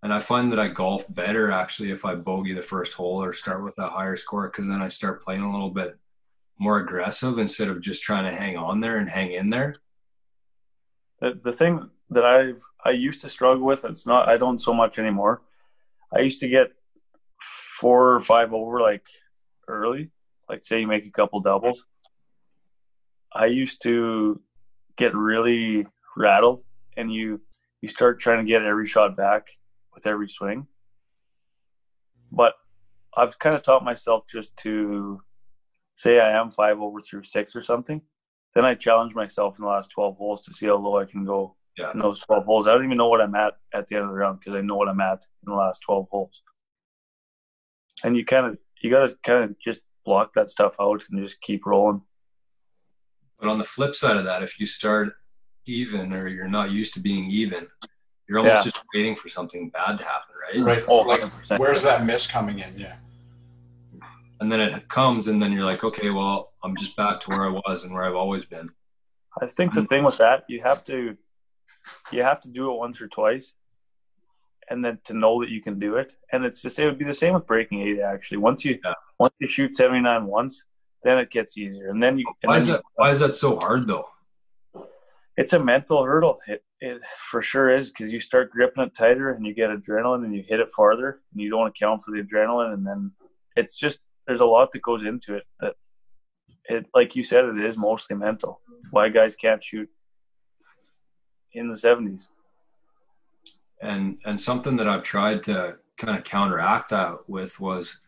[0.03, 3.33] and i find that i golf better actually if i bogey the first hole or
[3.33, 5.95] start with a higher score because then i start playing a little bit
[6.57, 9.75] more aggressive instead of just trying to hang on there and hang in there
[11.21, 14.73] the the thing that I've I used to struggle with, it's not I don't so
[14.73, 15.43] much anymore.
[16.13, 16.71] I used to get
[17.39, 19.05] four or five over like
[19.67, 20.11] early,
[20.49, 21.85] like say you make a couple doubles.
[23.33, 24.41] I used to
[24.97, 26.63] get really rattled,
[26.97, 27.39] and you
[27.81, 29.47] you start trying to get every shot back
[29.93, 30.67] with every swing.
[32.31, 32.53] But
[33.15, 35.21] I've kind of taught myself just to
[35.95, 38.01] say I am five over through six or something.
[38.55, 41.23] Then I challenge myself in the last 12 holes to see how low I can
[41.25, 42.67] go yeah in those 12 holes.
[42.67, 44.61] I don't even know what I'm at at the end of the round because I
[44.61, 46.41] know what I'm at in the last 12 holes.
[48.03, 51.23] And you kind of, you got to kind of just block that stuff out and
[51.23, 52.01] just keep rolling.
[53.39, 55.13] But on the flip side of that, if you start
[55.65, 57.67] even or you're not used to being even,
[58.27, 58.71] you're almost Yeah.
[58.71, 60.65] just waiting for something bad to happen, right?
[60.65, 60.83] Right.
[60.87, 61.23] Oh, like
[61.57, 62.77] where's that miss coming in?
[62.77, 62.95] Yeah.
[64.41, 67.45] And then it comes, and then you're like, okay, well, I'm just back to where
[67.45, 68.69] I was and where I've always been.
[69.39, 71.15] I think the thing with that, you have to,
[72.11, 73.53] you have to do it once or twice,
[74.67, 76.13] and then to know that you can do it.
[76.31, 77.99] And it's just it would be the same with breaking eight.
[77.99, 78.95] Actually, once you Yeah.
[79.19, 80.63] once you shoot seventy nine once,
[81.03, 81.91] then it gets easier.
[81.91, 82.83] And then you, Why then is you- that?
[82.95, 84.07] Why is that so hard though?
[85.37, 86.39] it's a mental hurdle.
[86.47, 90.25] It it for sure is because you start gripping it tighter and you get adrenaline
[90.25, 93.11] and you hit it farther and you don't account for the adrenaline and then
[93.55, 95.75] it's just there's a lot that goes into it that
[96.65, 98.61] it like you said it is mostly mental.
[98.91, 99.89] Why guys can't shoot
[101.53, 102.29] in the seventies.
[103.81, 107.99] and and something that I've tried to kind of counteract that with was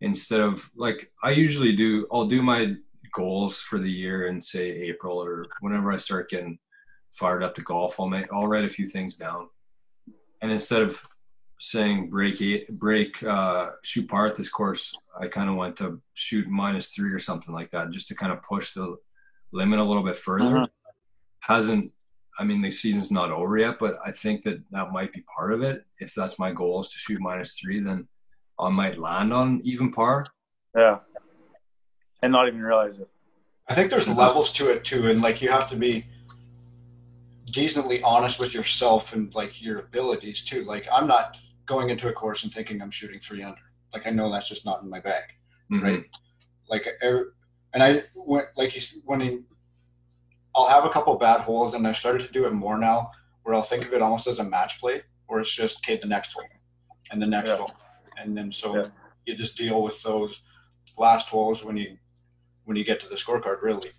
[0.00, 2.74] instead of like I usually do I'll do my
[3.12, 6.58] goals for the year in say April or whenever I start getting
[7.12, 9.48] fired up to golf I'll make I'll write a few things down
[10.42, 11.02] and instead of
[11.62, 16.00] saying break eight break uh shoot par at this course I kind of went to
[16.14, 18.96] shoot minus three or something like that just to kind of push the
[19.52, 20.68] limit a little bit further Mhm.
[21.40, 21.92] hasn't
[22.38, 25.52] I mean, the season's not over yet, but I think that that might be part
[25.52, 25.84] of it.
[25.98, 28.08] If that's my goal is to shoot minus three, then
[28.58, 30.24] I might land on even par.
[30.74, 31.00] Yeah.
[32.22, 33.10] And not even realize it.
[33.68, 36.06] I think there's levels to it too, and like you have to be
[37.50, 40.64] decently honest with yourself and like your abilities too.
[40.64, 41.36] Like I'm not
[41.70, 43.62] going into a course and thinking I'm shooting three under.
[43.94, 45.24] Like I know that's just not in my bag,
[45.70, 45.82] Mhm.
[45.82, 46.04] right?
[46.68, 47.34] Like, er-
[47.72, 49.38] and I went like you when he,
[50.54, 53.12] I'll have a couple bad holes, and I started to do it more now,
[53.44, 56.08] where I'll think of it almost as a match play, where it's just okay, the
[56.08, 56.44] next hole,
[57.12, 57.58] and the next Yeah.
[57.58, 57.72] hole,
[58.16, 58.86] and then so Yeah.
[59.26, 60.42] you just deal with those
[60.98, 61.96] last holes when you
[62.64, 63.92] when you get to the scorecard, really.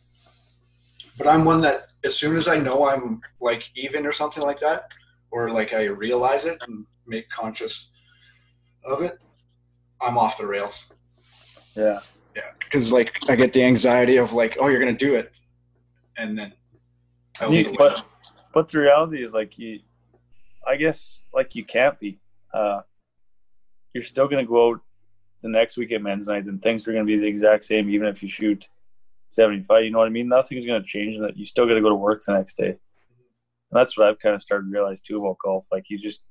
[1.18, 4.60] But I'm one that as soon as I know I'm like even or something like
[4.60, 4.90] that,
[5.32, 7.89] or like I realize it and make conscious
[8.84, 9.19] of it,
[10.02, 10.86] I'm off the rails.
[11.76, 12.00] Yeah.
[12.36, 15.34] Yeah, because like I get the anxiety of like, oh, you're gonna do it,
[16.17, 16.54] and then.
[17.41, 18.06] I You- but
[18.54, 19.82] but the reality is like you,
[20.65, 22.19] I guess like you can't be.
[22.54, 22.82] Uh,
[23.93, 24.80] you're still gonna go out
[25.41, 28.08] the next week at men's night, and things are gonna be the exact same, even
[28.08, 28.65] if you shoot
[29.28, 29.84] seventy five.
[29.84, 30.30] You know what I mean?
[30.30, 31.19] Nothing's gonna change.
[31.19, 32.69] That you still got to go to work the next day.
[32.69, 35.67] And that's what I've kind of started to realize too about golf.
[35.69, 36.21] Like you just,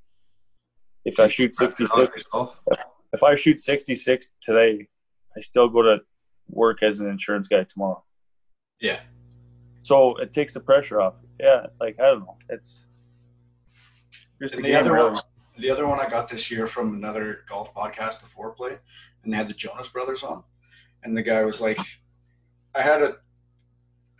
[1.05, 2.19] if I shoot sixty six,
[3.13, 4.89] if I shoot 66 today,
[5.37, 5.99] I still go to
[6.49, 8.03] work as an insurance guy tomorrow.
[8.81, 9.01] Yeah.
[9.83, 11.15] So it takes the pressure off.
[11.39, 12.37] Yeah, like I don't know.
[12.49, 12.85] It's
[14.41, 15.13] just the the other really.
[15.13, 15.23] one,
[15.59, 18.77] the other one I got this year from another golf podcast before play,
[19.25, 20.45] and they had the Jonas Brothers on,
[21.03, 21.79] and the guy was like,
[22.75, 23.17] I had a,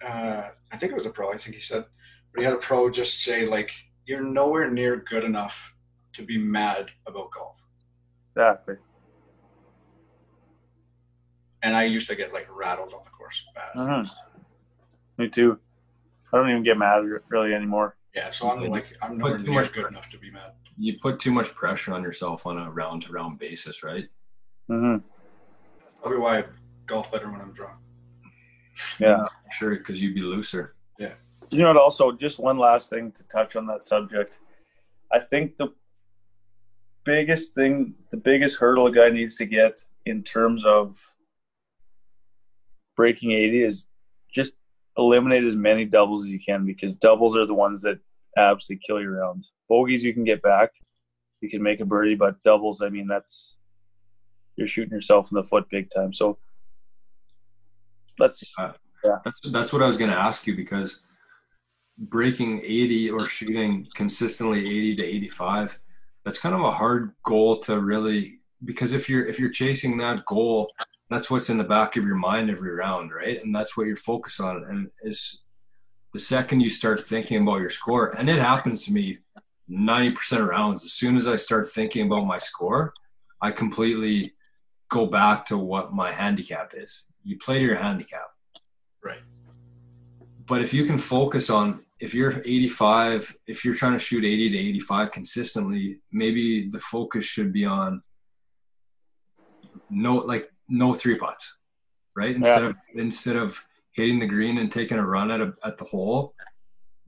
[0.07, 1.31] uh, I think it was a pro.
[1.31, 1.85] I think he said,
[2.33, 3.71] but he had a pro just say like,
[4.07, 5.75] you're nowhere near good enough
[6.15, 7.57] to be mad about golf.
[8.35, 8.77] Exactly.
[11.63, 13.71] And I used to get like rattled on the course bad.
[13.77, 15.59] hmm Me too.
[16.33, 17.97] I don't even get mad really anymore.
[18.15, 20.53] Yeah, so I'm like, I'm nowhere too near much- good enough to be mad.
[20.79, 24.09] You put too much pressure on yourself on a round to round basis, right?
[24.71, 25.05] Mm-hmm.
[26.01, 26.45] Probably why I
[26.87, 27.75] golf better when I'm drunk.
[28.99, 29.27] Yeah.
[29.51, 30.75] Sure, because you'd be looser.
[30.99, 31.13] Yeah.
[31.51, 31.77] You know what?
[31.77, 34.39] Also, just one last thing to touch on that subject.
[35.13, 35.69] I think the
[37.05, 41.01] biggest thing, the biggest hurdle a guy needs to get in terms of
[42.97, 43.87] breaking 80 is
[44.33, 44.55] just
[44.97, 47.99] eliminate as many doubles as you can because doubles are the ones that
[48.37, 49.53] absolutely kill your rounds.
[49.69, 50.71] Bogeys you can get back,
[51.41, 53.57] you can make a birdie, but doubles, I mean, that's
[54.57, 56.13] you're shooting yourself in the foot big time.
[56.13, 56.39] So
[58.19, 58.73] that's uh,
[59.25, 61.01] That's that's what I was going to ask you because
[61.97, 65.79] breaking 80 or shooting consistently 80 to 85
[66.25, 70.25] that's kind of a hard goal to really because if you're if you're chasing that
[70.27, 70.71] goal
[71.09, 73.43] that's what's in the back of your mind every round right?
[73.43, 74.65] And that's what you're focused on.
[74.69, 75.43] And is
[76.13, 79.19] the second you start thinking about your score and it happens to me
[79.71, 82.93] 90% of rounds as soon as i start thinking about my score
[83.41, 84.35] i completely
[84.91, 87.05] go back to what my handicap is.
[87.25, 88.27] You play to your handicap.
[89.03, 89.23] Right.
[90.47, 94.51] but if you can focus on if you're 85 if you're trying to shoot 80
[94.51, 98.03] to 85 consistently maybe the focus should be on
[99.91, 101.57] no like no three putts
[102.17, 102.69] right instead Yeah.
[102.71, 106.35] of instead of hitting the green and taking a run at a, at the hole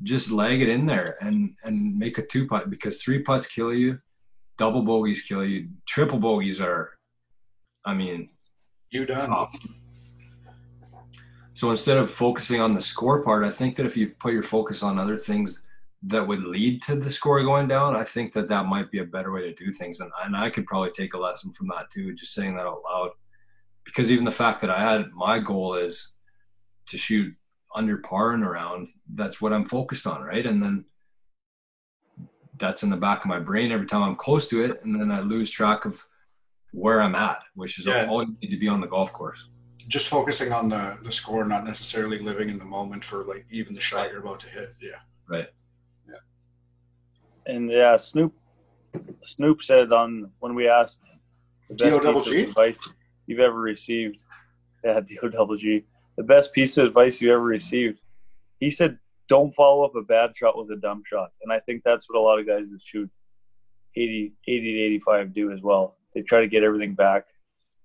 [0.02, 3.72] just lag it in there and and make a two putt because three putts kill
[3.72, 3.98] you
[4.58, 6.90] double bogeys kill you triple bogeys are
[7.84, 8.28] i mean
[8.90, 9.28] You done?
[9.28, 9.56] tough.
[11.54, 14.42] So instead of focusing on the score part, I think that if you put your
[14.42, 15.62] focus on other things
[16.04, 19.04] that would lead to the score going down, I think that that might be a
[19.04, 20.00] better way to do things.
[20.00, 22.82] And, and I could probably take a lesson from that too, just saying that out
[22.84, 23.10] loud.
[23.84, 26.12] Because even the fact that I had my goal is
[26.86, 27.34] to shoot
[27.74, 30.46] under par and around, that's what I'm focused on, right?
[30.46, 30.84] And then
[32.58, 35.10] that's in the back of my brain every time I'm close to it, and then
[35.10, 36.04] I lose track of
[36.72, 38.06] where I'm at, which is Yeah.
[38.06, 39.48] all you need to be on the golf course.
[39.88, 43.74] Just focusing on the, the score, not necessarily living in the moment for like even
[43.74, 44.74] the shot you're about to hit.
[44.80, 45.00] Yeah.
[45.28, 45.48] Right.
[46.08, 47.54] Yeah.
[47.54, 48.34] And yeah, Snoop
[49.22, 51.00] Snoop said on when we asked
[51.68, 52.88] the best piece of advice
[53.26, 54.24] you've ever received.
[54.84, 55.84] Yeah, D-O double G.
[56.16, 58.00] The best piece of advice you ever received.
[58.60, 61.82] He said, "Don't follow up a bad shot with a dumb shot." And I think
[61.84, 63.10] that's what a lot of guys that shoot
[63.96, 65.96] 80, 80 to 85 do as well.
[66.14, 67.26] They try to get everything back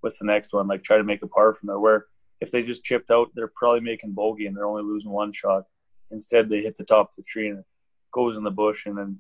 [0.02, 1.80] with the next one, like try to make a par from there.
[1.80, 2.06] Where
[2.42, 5.64] if they just chipped out, they're probably making bogey and they're only losing one shot.
[6.12, 7.66] Instead, they hit the top of the tree and it
[8.14, 9.20] goes in the bush, and then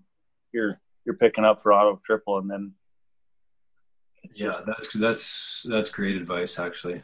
[0.53, 2.73] you're you're picking up for auto triple, and then
[4.23, 7.03] it's Yeah, just- that's that's that's great advice actually.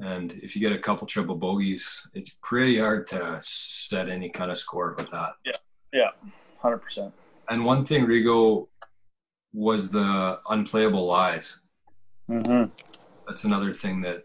[0.00, 4.50] And if you get a couple triple bogeys, it's pretty hard to set any kind
[4.50, 5.32] of score with that.
[5.44, 5.56] Yeah,
[5.92, 6.10] yeah,
[6.58, 7.12] hundred percent.
[7.48, 8.68] And one thing, Rigo,
[9.52, 11.58] was the unplayable lies.
[12.30, 12.70] Mm-hmm.
[13.28, 14.24] That's another thing that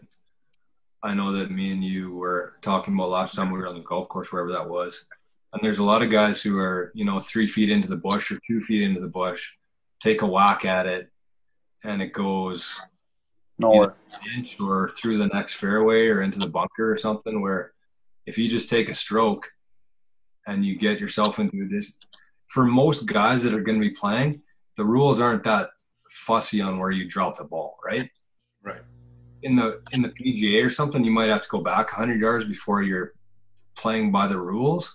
[1.02, 3.82] I know that me and you were talking about last time we were on the
[3.82, 5.04] golf course, wherever that was.
[5.52, 8.32] And there's a lot of guys who are, you know, three feet into the bush
[8.32, 9.52] or two feet into the bush,
[10.00, 11.10] take a whack at it,
[11.84, 12.74] and it goes
[13.58, 13.94] Nowhere.
[14.34, 17.42] inch or through the next fairway or into the bunker or something.
[17.42, 17.74] Where
[18.26, 19.52] if you just take a stroke
[20.46, 21.98] and you get yourself into this,
[22.48, 24.40] for most guys that are going to be playing,
[24.76, 25.70] the rules aren't that
[26.10, 28.10] fussy on where you drop the ball, right?
[28.62, 28.80] Right.
[29.44, 32.44] In the in the PGA or something, you might have to go back 100 yards
[32.46, 33.12] before you're
[33.76, 34.94] playing by the rules.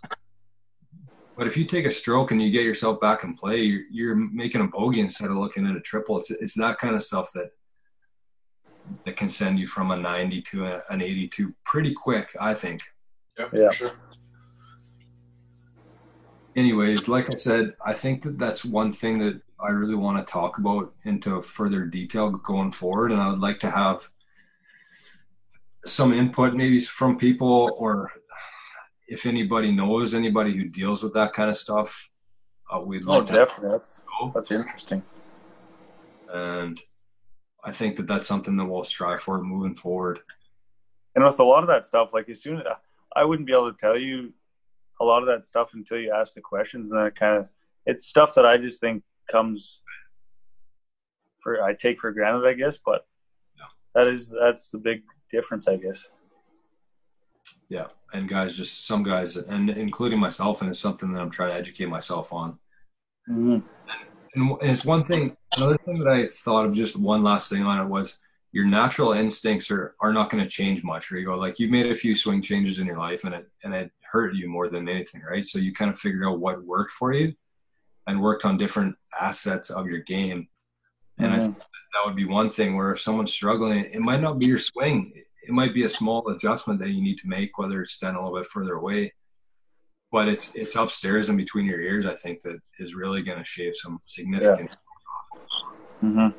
[1.38, 4.16] But if you take a stroke and you get yourself back in play, you're, you're
[4.16, 6.18] making a bogey instead of looking at a triple.
[6.20, 7.52] It's it's that kind of stuff that
[9.06, 12.82] that can send you from a 90 to a, an 82 pretty quick, I think.
[13.38, 13.70] Yep, Yeah.
[13.70, 13.92] for sure.
[16.56, 20.32] anyways, like I said, I think that that's one thing that I really want to
[20.32, 24.10] talk about into further detail going forward, and I would like to have
[25.86, 28.12] some input maybe from people or
[29.08, 32.10] if anybody knows anybody who deals with that kind of stuff
[32.74, 33.70] uh, we'd Oh, love to definitely.
[33.72, 34.00] That's
[34.34, 35.02] that's interesting.
[36.34, 36.82] and
[37.64, 40.20] i think that that's something that we'll strive for moving forward
[41.16, 42.64] And with a lot of that stuff, like as soon as
[43.16, 44.32] I wouldn't be able to tell you
[45.02, 47.48] a lot of that stuff until you ask the questions, and that kind of
[47.86, 49.82] it's stuff that I just think comes
[51.42, 52.78] for I take for granted, I guess.
[52.78, 53.08] But
[53.58, 53.66] Yeah.
[53.96, 56.08] that is that's the big difference, I guess.
[57.70, 61.52] yeah and guys just some guys and including myself and it's something that i'm trying
[61.52, 62.58] to educate myself on
[63.30, 63.60] Mm-hmm.
[64.34, 67.80] and it's one thing another thing that i thought of just one last thing on
[67.86, 68.18] it was
[68.52, 71.70] your natural instincts are, are not going to change much where you go like you've
[71.70, 74.68] made a few swing changes in your life and it and it hurt you more
[74.68, 77.32] than anything right so you kind of figured out what worked for you
[78.08, 80.48] and worked on different assets of your game
[81.20, 81.44] and i Mhm.
[81.46, 81.58] think
[81.94, 85.12] that would be one thing where if someone's struggling it might not be your swing
[85.16, 88.24] it might be a small adjustment that you need to make whether it's standing a
[88.24, 89.14] little bit further away
[90.12, 93.44] but it's it's upstairs and between your ears i think that is really going to
[93.44, 94.76] shave some significant
[96.04, 96.34] Mhm.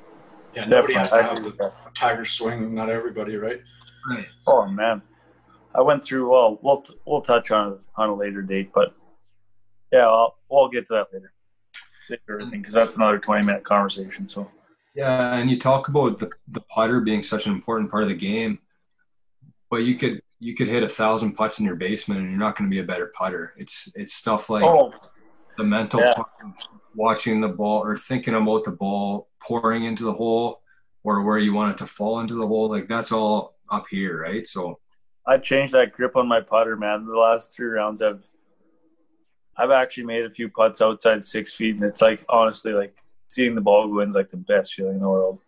[0.54, 1.50] Yeah, nobody has to Definitely.
[1.50, 2.74] Have the tiger swing.
[2.74, 3.60] Not everybody, right?
[4.08, 5.02] right Oh man,
[5.74, 6.30] I went through.
[6.30, 8.94] Well, we'll we'll touch on it on a later date, but
[9.92, 11.32] yeah, I'll, we'll get to that later.
[12.02, 14.28] Save everything because that's another twenty minute conversation.
[14.28, 14.50] So
[15.00, 18.14] Yeah, and you talk about the, the putter being such an important part of the
[18.14, 18.58] game,
[19.70, 22.54] but you could you could hit a thousand putts in your basement and you're not
[22.54, 23.54] going to be a better putter.
[23.56, 24.92] It's it's stuff like oh
[25.56, 26.12] the mental Yeah.
[26.12, 26.52] part of
[26.94, 30.60] watching the ball or thinking about the ball pouring into the hole
[31.02, 32.68] or where you want it to fall into the hole.
[32.68, 34.46] Like that's all up here, right?
[34.46, 34.80] So
[35.26, 37.06] I changed that grip on my putter, man.
[37.06, 38.26] The last three rounds, I've
[39.56, 42.99] I've actually made a few putts outside six feet, and it's like honestly, like
[43.30, 45.38] seeing the ball go in is like the best feeling in the world.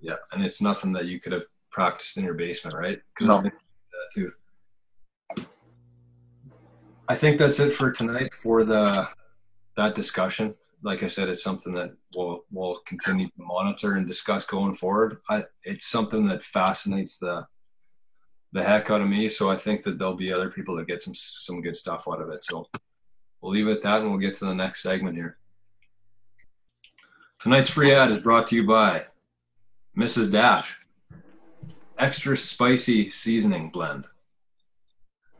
[0.00, 3.00] yeah, and it's nothing that you could have practiced in your basement, right?
[3.14, 3.36] Because No.
[3.38, 4.10] I've been through that
[5.36, 5.46] too.
[7.08, 9.08] I think that's it for tonight for the
[9.76, 10.54] that discussion.
[10.82, 15.18] Like I said, it's something that we'll we'll continue to monitor and discuss going forward.
[15.30, 17.46] I, it's something that fascinates the
[18.52, 19.28] the heck out of me.
[19.28, 22.20] So I think that there'll be other people that get some some good stuff out
[22.20, 22.44] of it.
[22.44, 22.66] So
[23.40, 25.38] we'll leave it at that, and we'll get to the next segment here.
[27.42, 29.04] Tonight's free ad is brought to you by
[29.98, 30.30] Mrs.
[30.30, 30.78] Dash
[31.98, 34.04] extra spicy seasoning blend.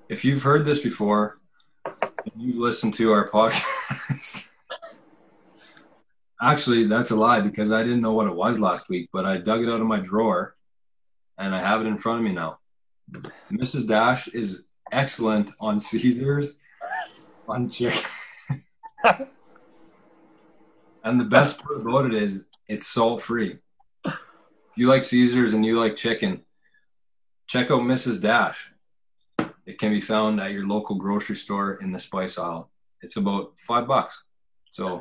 [0.09, 1.38] If you've heard this before,
[2.37, 4.49] you've listened to our podcast,
[6.43, 9.37] actually, that's a lie because I didn't know what it was last week, but I
[9.37, 10.57] dug it out of my drawer
[11.38, 12.59] and I have it in front of me now.
[13.53, 13.87] Mrs.
[13.87, 16.59] Dash is excellent on Caesars,
[17.47, 18.03] on chicken.
[21.05, 23.59] and the best part about it is it's salt free.
[24.05, 24.15] If
[24.77, 26.43] You like Caesars and you like chicken,
[27.47, 28.21] check out Mrs.
[28.21, 28.73] Dash.
[29.67, 32.71] It can be found at your local grocery store in the spice aisle.
[33.03, 34.23] It's about five bucks.
[34.71, 34.99] So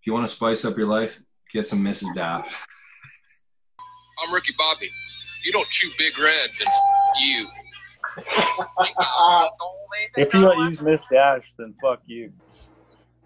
[0.00, 1.20] if you want to spice up your life,
[1.52, 2.14] get some Mrs.
[2.14, 2.52] Dash.
[4.22, 4.86] I'm Ricky Bobby.
[4.86, 7.48] If you don't chew Big Red, then f- you.
[10.16, 12.32] If you don't use Miss Dash, then fuck you.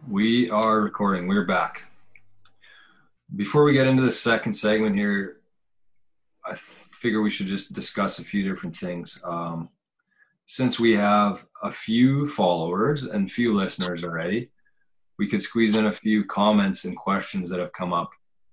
[0.08, 1.28] We are recording.
[1.28, 1.82] We're back.
[3.36, 5.40] Before we get into the second segment here,
[6.44, 9.20] I figure we should just discuss a few different things.
[9.24, 9.68] Um,
[10.46, 14.50] since we have a few followers and few listeners already,
[15.18, 18.10] we could squeeze in a few comments and questions that have come up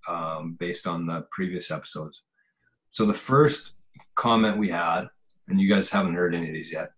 [0.08, 2.22] um, based on the previous episodes.
[2.92, 3.72] So the first
[4.16, 5.08] comment we had,
[5.48, 6.92] and you guys haven't heard any of these yet.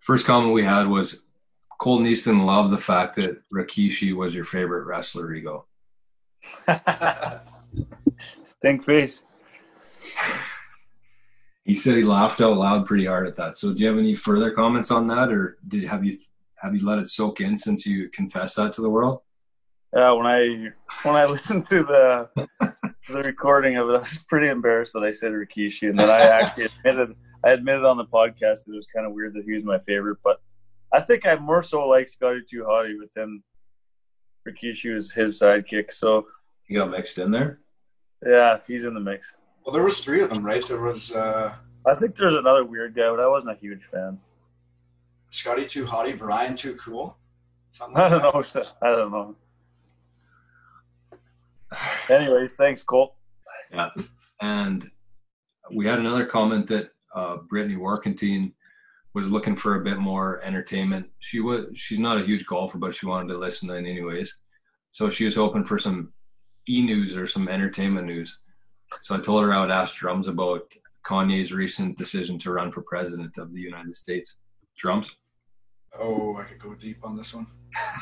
[0.00, 1.22] First comment we had was
[1.78, 5.66] Colton Easton loved the fact that Rikishi was your favorite wrestler, Ego.
[8.44, 9.22] Stink face.
[11.64, 13.58] he said he laughed out loud pretty hard at that.
[13.58, 16.18] So do you have any further comments on that, or did have you
[16.56, 19.20] have you let it soak in since you confessed that to the world?
[19.94, 20.68] Yeah, when I
[21.02, 22.28] when I listened to the
[23.08, 26.20] the recording of it, I was pretty embarrassed that I said Rikishi, and then I
[26.20, 29.52] actually admitted I admitted on the podcast that it was kind of weird that he
[29.52, 30.40] was my favorite, but
[30.92, 33.42] I think I more so like Scotty Too Hotty with him.
[34.54, 36.26] Rikishi was his sidekick, so
[36.68, 37.60] You got mixed in there.
[38.26, 39.34] yeah, he's in the mix.
[39.64, 40.66] Well, there was three of them, right?
[40.66, 41.54] There was uh,
[41.86, 44.18] I think there's another weird guy, but I wasn't a huge fan.
[45.30, 47.16] Scotty Too Hotty, Brian Too Cool.
[47.70, 48.54] Something I don't that.
[48.54, 48.64] know.
[48.82, 49.36] I don't know.
[52.08, 53.14] Anyways, thanks, Colt.
[53.72, 53.90] Yeah.
[54.40, 54.90] And
[55.72, 58.52] we had another comment that uh, Brittany Workentine
[59.14, 61.06] was looking for a bit more entertainment.
[61.18, 64.38] She was she's not a huge golfer, but she wanted to listen in anyways.
[64.92, 66.12] So she was hoping for some
[66.68, 68.40] e news or some entertainment news.
[69.02, 70.72] So I told her I would ask Drums about
[71.04, 74.36] Kanye's recent decision to run for president of the United States.
[74.76, 75.16] Drums.
[75.98, 77.46] Oh, I could go deep on this one.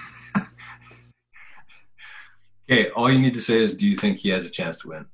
[2.70, 4.88] Okay, all you need to say is, do you think he has a chance to
[4.88, 5.06] win?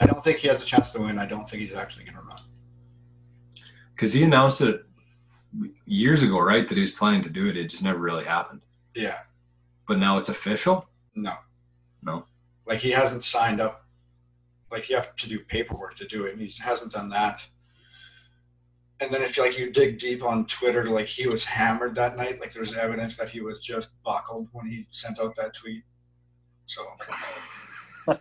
[0.00, 1.16] I don't think he has a chance to win.
[1.16, 2.40] I don't think he's actually going to run.
[4.02, 4.84] Because he announced it
[5.86, 6.66] years ago, right?
[6.66, 7.56] That he was planning to do it.
[7.56, 8.62] It just never really happened.
[8.96, 9.18] Yeah,
[9.86, 10.88] But now it's official.
[11.14, 11.34] no.
[12.02, 12.24] No.
[12.66, 13.86] Like he hasn't signed up.
[14.72, 17.46] Like you have to do paperwork to do it, and he hasn't done that.
[18.98, 22.16] And then if you like you dig deep on Twitter, like he was hammered that
[22.16, 22.40] night.
[22.40, 25.84] Like there's evidence that he was just buckled when he sent out that tweet.
[26.66, 26.82] So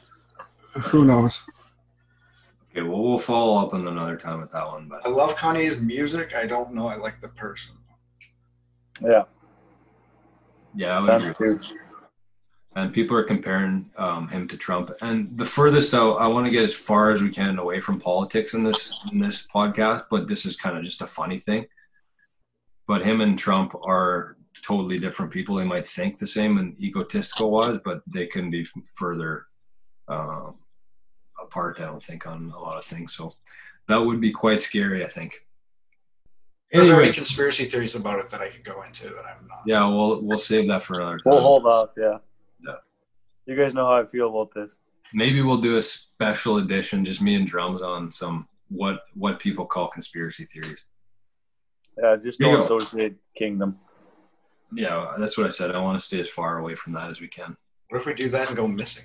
[0.79, 1.41] who knows?
[2.71, 4.87] Okay, well, we'll follow up on another time with that one.
[4.87, 6.33] But I love Kanye's music.
[6.33, 6.87] I don't know.
[6.87, 7.75] I like the person.
[9.01, 9.23] Yeah,
[10.75, 11.57] yeah, I would that's agree.
[11.57, 11.77] true.
[12.75, 14.91] And people are comparing um, him to Trump.
[15.01, 17.99] And the furthest out, I want to get as far as we can away from
[17.99, 20.03] politics in this in this podcast.
[20.09, 21.65] But this is kind of just a funny thing.
[22.87, 25.55] But him and Trump are totally different people.
[25.55, 28.65] They might think the same and egotistical wise, but they couldn't be
[28.95, 29.47] further
[30.07, 30.55] um,
[31.51, 31.79] apart.
[31.79, 33.13] I don't think on a lot of things.
[33.13, 33.35] So
[33.87, 35.05] that would be quite scary.
[35.05, 35.45] I think.
[36.71, 39.63] There's already Anyway, conspiracy theories about it that I could go into that I'm not.
[39.65, 41.23] yeah, we'll we'll save that for another time.
[41.33, 41.89] We'll hold off.
[41.97, 42.19] Yeah.
[42.65, 42.75] Yeah.
[43.45, 44.79] You guys know how I feel about this.
[45.13, 49.65] Maybe we'll do a special edition, just me and drums on some what what people
[49.65, 50.85] call conspiracy theories.
[52.01, 53.75] Yeah, just There you don't associate KNGDOM.
[54.73, 55.71] Yeah, that's what I said.
[55.71, 57.57] I want to stay as far away from that as we can.
[57.89, 59.03] What if we do that and go missing?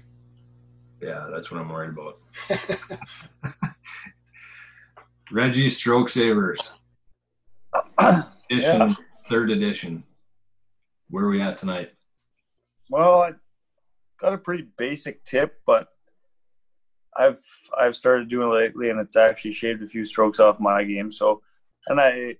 [1.06, 2.18] Yeah, that's what I'm worried about.
[5.30, 6.72] Reggie Stroke Savers
[8.00, 8.94] edition, Yeah.
[9.26, 10.02] third edition.
[11.10, 11.92] Where are we at tonight?
[12.90, 13.32] Well, I
[14.20, 15.86] got a pretty basic tip, but
[17.16, 17.40] I've
[17.78, 21.12] I've started doing it lately, and it's actually shaved a few strokes off my game.
[21.12, 21.40] So,
[21.86, 22.34] and I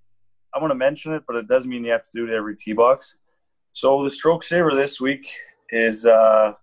[0.55, 2.57] I want to mention it, but it doesn't mean you have to do it every
[2.57, 3.15] tee box.
[3.71, 5.31] So the stroke saver this week
[5.71, 6.55] is uh,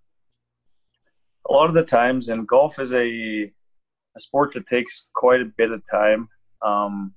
[1.48, 3.52] a lot of the times, and golf is a
[4.16, 6.30] a sport that takes quite a bit of time.
[6.62, 7.14] Um,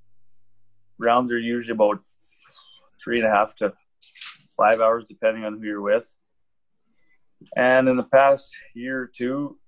[0.98, 2.00] rounds are usually about
[3.02, 3.72] three and a half to
[4.56, 6.12] five hours, depending on who you're with.
[7.54, 9.58] And in the past year or two,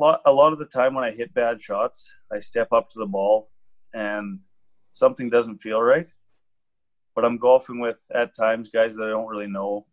[0.00, 3.06] a lot of the time when I hit bad shots, I step up to the
[3.06, 3.50] ball
[3.94, 4.40] and
[4.92, 6.08] something doesn't feel right.
[7.14, 9.86] But I'm golfing with, at times, guys that I don't really know.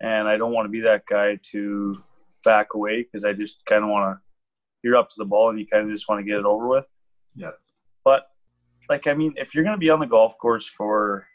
[0.00, 2.02] And I don't want to be that guy to
[2.46, 4.22] back away because I just kind of want to,
[4.82, 6.66] you're up to the ball and you kind of just want to get it over
[6.68, 6.86] with.
[7.34, 7.50] Yeah.
[8.04, 8.22] But,
[8.88, 11.26] like, I mean, if you're going to be on the golf course for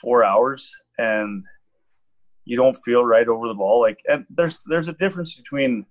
[0.00, 1.44] four hours and
[2.44, 3.80] you don't feel right over the ball.
[3.80, 5.86] Like, and there's there's a difference between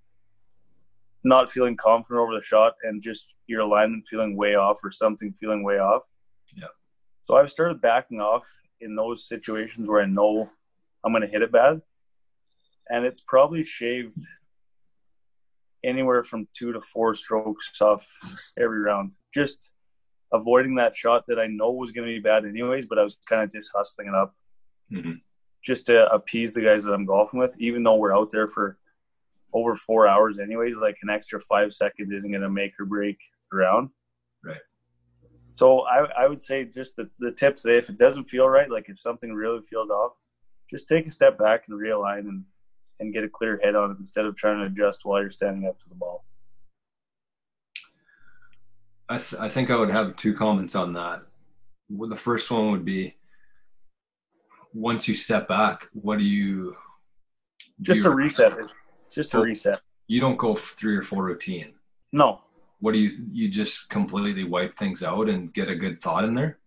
[1.24, 5.34] not feeling confident over the shot and just your alignment feeling way off or something
[5.34, 6.04] feeling way off.
[6.56, 6.68] Yeah.
[7.26, 8.44] So I've started backing off
[8.82, 10.50] in those situations where I know
[11.04, 11.82] I'm going to hit it bad,
[12.90, 14.18] and it's probably shaved
[15.84, 18.08] anywhere from two to four strokes off
[18.58, 19.12] every round.
[19.34, 19.72] Just
[20.34, 23.18] avoiding that shot that I know was going to be bad anyways, but I was
[23.28, 24.36] kind of just hustling it up
[24.92, 25.22] Mhm.
[25.64, 28.78] just to appease the guys that I'm golfing with, even though we're out there for
[29.54, 33.18] over four hours anyways, like an extra five seconds isn't going to make or break
[33.52, 33.90] the round.
[34.44, 34.62] Right.
[35.56, 38.70] So I, I would say just the, the tip today, if it doesn't feel right,
[38.70, 40.14] like if something really feels off,
[40.70, 42.44] just take a step back and realign and,
[43.00, 45.68] and get a clear head on it instead of trying to adjust while you're standing
[45.68, 46.26] up to the ball.
[49.08, 51.24] I, th- I think I would have two comments on that.
[51.90, 53.16] Well, the first one would be
[54.74, 56.76] once you step back, what do you
[57.82, 58.58] do Just a reset.
[59.06, 59.82] It's just a reset.
[60.08, 61.74] You don't go three or four routine.
[62.12, 62.42] No,
[62.80, 66.34] what do you you just completely wipe things out and get a good thought in
[66.34, 66.60] there?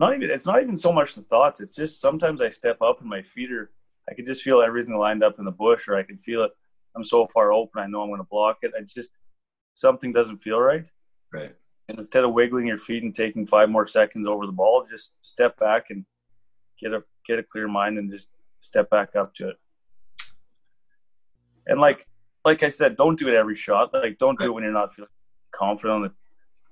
[0.00, 1.60] Not even it's not even so much the thoughts.
[1.60, 3.70] It's just sometimes I step up and my feet are
[4.08, 6.50] I can just feel everything lined up in the bush, or I can feel it.
[6.94, 8.72] I'm so far open, I know I'm going to block it.
[8.78, 9.10] I just
[9.74, 10.88] something doesn't feel right.
[11.32, 11.54] Right.
[11.88, 15.12] And instead of wiggling your feet and taking five more seconds over the ball, just
[15.20, 16.04] step back and
[16.80, 18.28] get a get a clear mind and just
[18.60, 19.56] step back up to it.
[21.66, 22.06] And like
[22.44, 23.92] like I said, don't do it every shot.
[23.92, 25.10] Like don't do it when you're not feeling
[25.52, 26.12] confident on the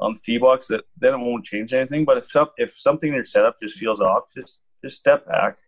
[0.00, 0.66] on the tee box.
[0.68, 2.04] That then it won't change anything.
[2.04, 5.58] But if some, if something in your setup just feels off, just just step back.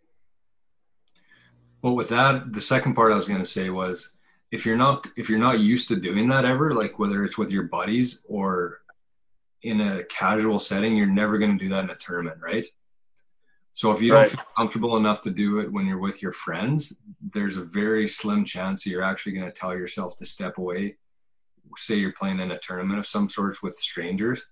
[1.81, 4.11] Well, with that, the second part I was going to say was
[4.51, 7.51] if you're not if you're not used to doing that ever, like whether it's with
[7.51, 8.79] your buddies or
[9.63, 12.65] in a casual setting, you're never going to do that in a tournament, right?
[13.73, 14.23] So if you Right.
[14.23, 18.07] don't feel comfortable enough to do it when you're with your friends, there's a very
[18.07, 20.97] slim chance that you're actually going to tell yourself to step away.
[21.77, 24.47] Say you're playing in a tournament of some sorts with strangers,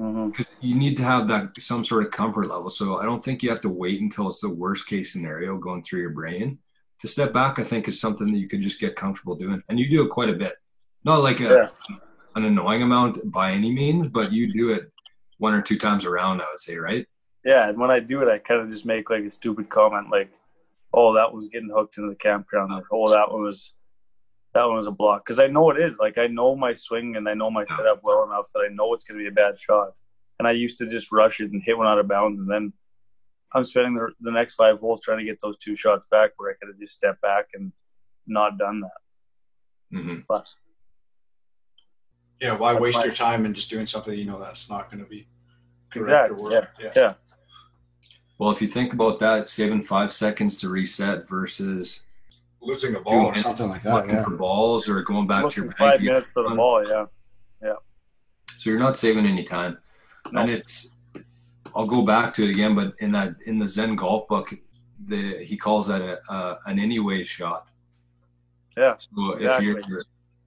[0.00, 0.30] Mm-hmm.
[0.30, 2.70] because you need to have that some sort of comfort level.
[2.70, 5.82] So I don't think you have to wait until it's the worst case scenario going
[5.82, 6.58] through your brain.
[7.00, 9.78] To step back, I think is something that you can just get comfortable doing, and
[9.78, 10.54] you do it quite a bit.
[11.04, 11.70] Not like a,
[12.36, 14.90] an annoying amount by any means, but you do it
[15.38, 16.40] one or two times around.
[16.40, 17.06] I would say, right?
[17.44, 20.10] Yeah, and when I do it, I kind of just make like a stupid comment,
[20.10, 20.30] like,
[20.94, 23.74] "Oh, that was getting hooked into the campground," or "Oh, that one was
[24.54, 25.96] that one was a block," because I know it is.
[25.98, 28.92] Like I know my swing and I know my setup well enough that I know
[28.94, 29.92] it's going to be a bad shot.
[30.38, 32.72] And I used to just rush it and hit one out of bounds, and then
[33.54, 36.50] I'm spending the, the next five holes trying to get those two shots back, where
[36.50, 37.72] I could have just stepped back and
[38.26, 39.96] not done that.
[39.98, 40.48] hmm But
[42.40, 45.02] Yeah, why waste my- your time in just doing something you know that's not going
[45.02, 45.28] to be
[45.90, 46.70] correct Exactly, or work?
[46.80, 46.92] Yeah.
[46.96, 47.14] yeah,
[48.38, 52.02] Well, if you think about that, saving five seconds to reset versus
[52.62, 53.94] Losing a ball or something like that.
[53.94, 54.22] looking Yeah.
[54.24, 57.06] for balls or going back to looking your five bag, minutes for the ball, yeah.
[57.62, 57.74] Yeah.
[58.56, 59.78] So you're not saving any time.
[60.30, 60.40] No.
[60.42, 60.90] And it's
[61.74, 64.54] I'll go back to it again, but in that in the Zen golf book,
[65.06, 67.66] the he calls that a, uh, an anyway shot.
[68.76, 69.70] Yeah, So exactly.
[69.70, 70.02] if you're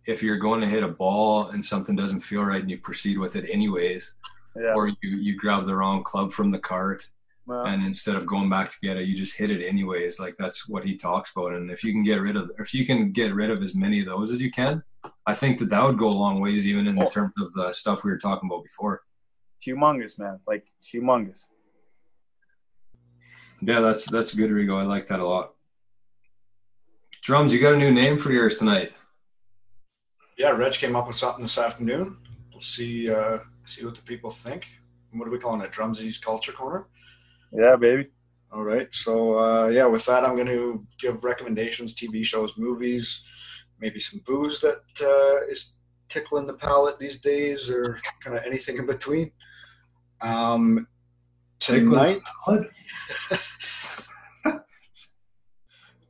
[0.05, 3.17] if you're going to hit a ball and something doesn't feel right and you proceed
[3.17, 4.13] with it anyways,
[4.55, 4.73] Yeah.
[4.75, 7.09] or you you grab the wrong club from the cart
[7.47, 10.19] Well, and instead of going back to get it, you just hit it anyways.
[10.19, 11.53] Like that's what he talks about.
[11.53, 13.99] And if you can get rid of if you can get rid of as many
[13.99, 14.81] of those as you can,
[15.27, 17.07] I think that that would go a long ways, even in Oh.
[17.09, 19.03] terms of the stuff we were talking about before.
[19.63, 20.39] humongous, man.
[20.47, 21.45] Like humongous.
[23.61, 24.79] Yeah, that's that's good, Rigo.
[24.79, 25.53] I like that a lot.
[27.23, 28.93] Drums, you got a new name for yours tonight.
[30.37, 32.17] Yeah, Reg came up with something this afternoon.
[32.51, 34.67] We'll see uh, see what the people think.
[35.13, 35.71] What are we calling it?
[35.71, 36.87] Drumsy's Culture Corner.
[37.51, 38.09] Yeah, baby.
[38.51, 38.87] All right.
[38.93, 43.23] So uh, yeah, with that, I'm going to give recommendations: TV shows, movies,
[43.79, 45.75] maybe some booze that uh, is
[46.09, 49.31] tickling the palate these days, or kind of anything in between.
[50.21, 50.87] Um,
[51.59, 52.21] tonight,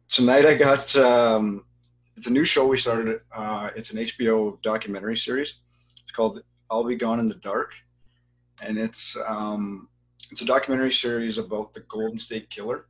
[0.09, 1.65] tonight I got um,
[2.15, 3.21] it's a new show we started.
[3.35, 5.55] Uh, it's an HBO documentary series.
[6.03, 7.71] It's called "I'll Be Gone in the Dark,"
[8.61, 9.89] and it's um,
[10.31, 12.85] it's a documentary series about the Golden State Killer,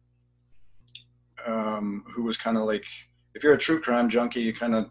[1.46, 2.86] um, who was kind of like
[3.34, 4.90] if you're a true crime junkie, you kind of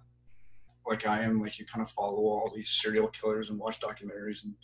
[0.87, 4.45] like I am, like you kind of follow all these serial killers and watch documentaries
[4.45, 4.55] and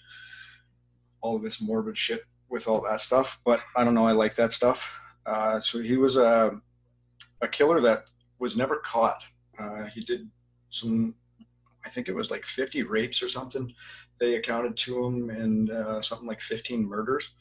[1.23, 3.41] all of this morbid shit with all that stuff.
[3.45, 4.99] But I don't know, I like that stuff.
[5.25, 6.61] Uh, so he was a
[7.41, 8.05] a killer that
[8.39, 9.23] was never caught.
[9.59, 10.29] Uh, he did
[10.71, 11.15] some,
[11.85, 13.73] I think it was like 50 rapes or something.
[14.19, 17.33] They accounted to him and uh, something like 15 murders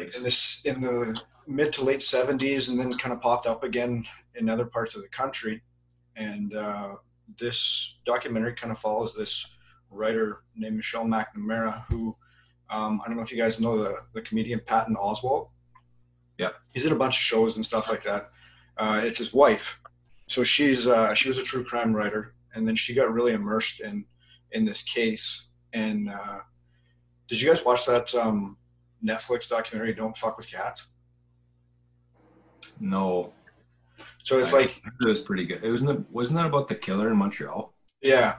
[0.00, 4.04] in this in the mid to late 70s, and then kind of popped up again
[4.34, 5.62] in other parts of the country.
[6.16, 6.96] And uh,
[7.38, 9.46] this documentary kind of follows this
[9.90, 12.16] writer named Michelle McNamara, who
[12.70, 15.50] um, I don't know if you guys know the the comedian Patton Oswalt.
[16.38, 16.50] Yeah.
[16.74, 18.30] he's in a bunch of shows and stuff like that.
[18.76, 19.78] Uh, it's his wife,
[20.26, 23.80] so she's uh, she was a true crime writer, and then she got really immersed
[23.80, 24.04] in
[24.52, 25.46] in this case.
[25.72, 26.40] And uh,
[27.28, 28.56] did you guys watch that um,
[29.06, 30.88] Netflix documentary "Don't Fuck with Cats"?
[32.80, 33.32] No,
[34.24, 35.62] So it's I- like it was pretty good.
[35.64, 36.10] It wasn't.
[36.10, 37.72] Wasn't that about the killer in Montreal?
[38.02, 38.36] Yeah.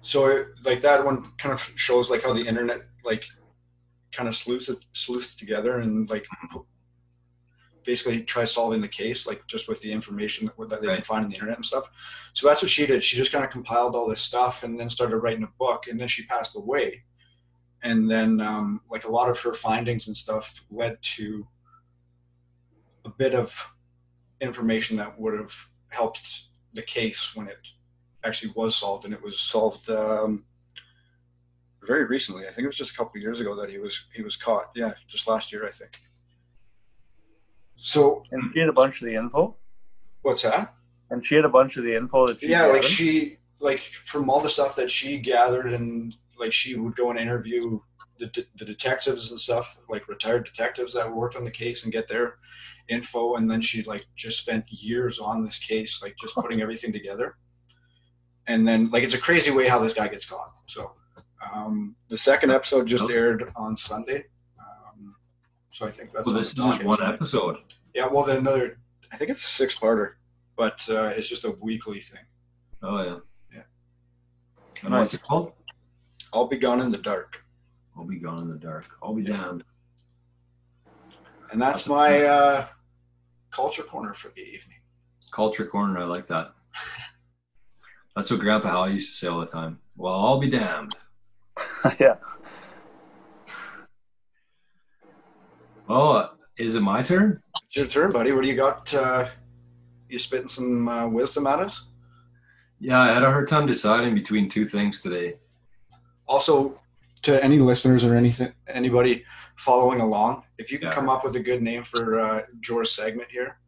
[0.00, 3.24] So it, like that one kind of shows like how the internet like
[4.12, 6.58] kind of sleuths sleuths together and like mm-hmm.
[7.84, 11.24] basically tries solving the case like just with the information that, that they can find
[11.24, 11.84] on the internet and stuff.
[12.34, 13.02] So that's what she did.
[13.02, 15.98] She just kind of compiled all this stuff and then started writing a book and
[15.98, 17.02] then she passed away.
[17.84, 21.46] And then um, like a lot of her findings and stuff led to
[23.04, 23.70] a bit of
[24.40, 25.54] information that would have
[25.88, 27.58] helped the case when it
[28.24, 30.44] actually was solved, and it was solved um,
[31.86, 32.44] very recently.
[32.46, 34.34] I think it was just a couple of years ago that he was he was
[34.36, 34.70] caught.
[34.74, 36.00] Yeah, just last year, I think.
[37.76, 39.56] So And she had a bunch of the info.
[40.22, 40.74] what's that?
[41.10, 44.30] And she had a bunch of the info that she yeah, like she like from
[44.30, 47.80] all the stuff that she gathered and like she would go and interview
[48.18, 51.92] the, de- the detectives and stuff, like retired detectives that worked on the case and
[51.92, 52.36] get their
[52.88, 56.92] info, and then she like just spent years on this case, like just putting everything
[56.92, 57.36] together.
[58.46, 60.52] And then like it's a crazy way how this guy gets caught.
[60.66, 60.92] So
[61.52, 64.24] um, the second episode just aired on Sunday.
[64.58, 65.14] Um,
[65.72, 67.56] so I think that's Well, this is just one episode.
[67.94, 68.78] Yeah, well, then another.
[69.12, 70.14] I think it's a six-parter,
[70.56, 72.20] but uh, it's just a weekly thing.
[72.82, 73.18] Oh yeah.
[73.54, 73.62] Yeah.
[74.82, 75.52] And what's it called?
[76.34, 77.44] I'll be gone in the dark,
[77.96, 78.86] I'll be gone in the dark.
[79.02, 79.62] I'll be damned.
[81.52, 82.66] and that's my uh,
[83.52, 84.78] culture corner for the evening.
[85.30, 86.00] Culture corner.
[86.00, 86.52] I like that.
[88.16, 89.78] That's what Grandpa Hal used to say all the time.
[89.96, 90.96] Well, I'll be damned.
[92.00, 92.16] yeah.
[95.88, 97.40] Oh, is it my turn?
[97.66, 98.32] It's your turn, buddy.
[98.32, 98.92] What do you got?
[98.92, 99.28] Uh,
[100.08, 101.86] you spitting some uh, wisdom at us?
[102.80, 105.36] Yeah, I had a hard time deciding between two things today.
[106.26, 106.80] Also,
[107.22, 109.24] to any listeners or anything, anybody
[109.56, 110.94] following along, if you can Yeah.
[110.94, 113.58] come up with a good name for uh, Jore's segment here,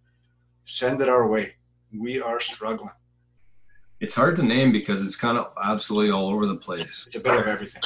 [0.65, 1.55] send it our way.
[1.97, 2.91] We are struggling.
[4.01, 7.21] It's hard to name because it's kind of absolutely all over the place, It's a
[7.21, 7.83] bit of everything.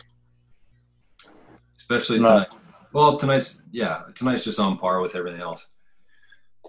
[1.76, 2.30] especially No.
[2.30, 2.48] tonight.
[2.92, 5.68] Well, tonight's yeah, tonight's just on par with everything else.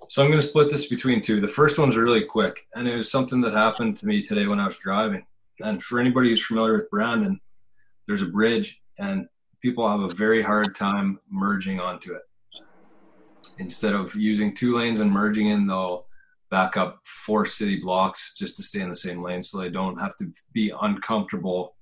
[0.10, 1.42] So I'm going to split this between two.
[1.42, 4.60] The first one's really quick, and it was something that happened to me today when
[4.60, 5.26] I was driving.
[5.62, 7.40] And for anybody who's familiar with Brandon,
[8.12, 9.26] there's a bridge, and
[9.62, 12.24] people have a very hard time merging onto it.
[13.58, 16.08] Instead of using two lanes and merging in, they'll
[16.50, 19.98] back up four city blocks just to stay in the same lane, so they don't
[19.98, 21.78] have to be uncomfortable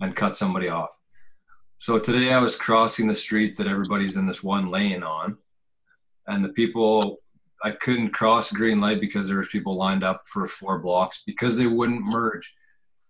[0.00, 0.98] and cut somebody off.
[1.76, 5.36] So today I was crossing the street that everybody's in this one lane on,
[6.26, 7.18] and the people
[7.62, 11.58] I couldn't cross green light because there was people lined up for four blocks because
[11.58, 12.54] they wouldn't merge.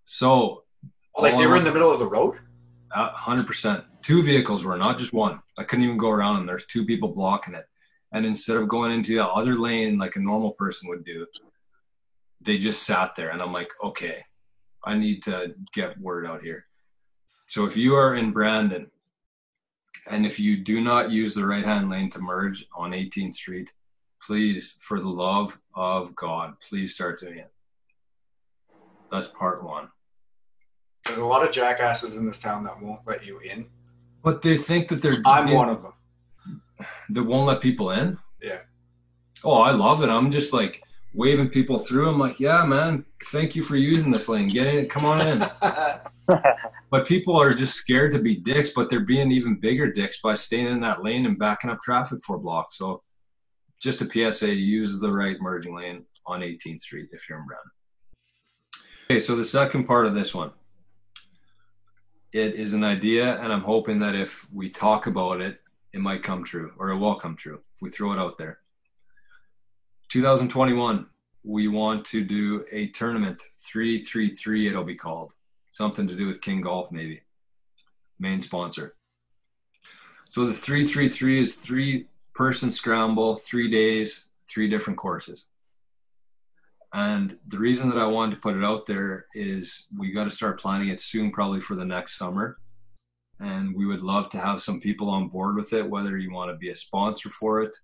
[0.05, 0.65] So
[1.17, 2.41] Like they were in the middle of the road.
[2.93, 3.85] Hundred percent.
[4.03, 5.41] Two vehicles were not just one.
[5.59, 6.47] I couldn't even go around them.
[6.47, 7.67] There's two people blocking it.
[8.13, 11.27] And instead of going into the other lane like a normal person would do,
[12.41, 13.31] they just sat there.
[13.31, 14.25] And I'm like, okay,
[14.85, 16.67] I need to get word out here.
[17.47, 18.91] So if you are in Brandon
[20.09, 23.73] and if you do not use the right hand lane to merge on 18th Street,
[24.23, 27.53] please, for the love of God, please start doing it.
[29.11, 29.89] That's part one.
[31.07, 33.67] There's a lot of jackasses in this town that won't let you in.
[34.23, 35.93] But they think that they're I'm one of them.
[37.11, 38.19] that won't let people in.
[38.43, 38.61] Yeah.
[39.45, 40.09] Oh, I love it.
[40.09, 40.83] I'm just like
[41.15, 42.09] waving people through.
[42.09, 44.49] I'm like, yeah, man, thank you for using this lane.
[44.49, 45.45] Get in, come on in.
[46.91, 50.35] but people are just scared to be dicks, but they're being even bigger dicks by
[50.35, 52.79] staying in that lane and backing up traffic for blocks.
[52.79, 53.03] So
[53.81, 57.47] just a PSA, to use the right merging lane on 18th Street if you're in
[57.47, 57.61] Brown.
[59.05, 60.51] Okay, so the second part of this one.
[62.37, 65.59] It is an idea, and I'm hoping that if we talk about it,
[65.95, 68.59] it might come true or it will come true if we throw it out there.
[70.11, 71.07] 2021,
[71.45, 75.33] we want to do a tournament, 333 it'll be called.
[75.71, 77.23] Something to do with KNG Golf, maybe.
[78.19, 78.97] Main sponsor.
[80.29, 85.47] So the 333 is three person scramble, three days, three different courses.
[86.97, 90.31] And the reason that I wanted to put it out there is we got to
[90.31, 92.57] start planning it soon, probably for the next summer.
[93.39, 96.51] And we would love to have some people on board with it whether you want
[96.51, 97.77] to be a sponsor for it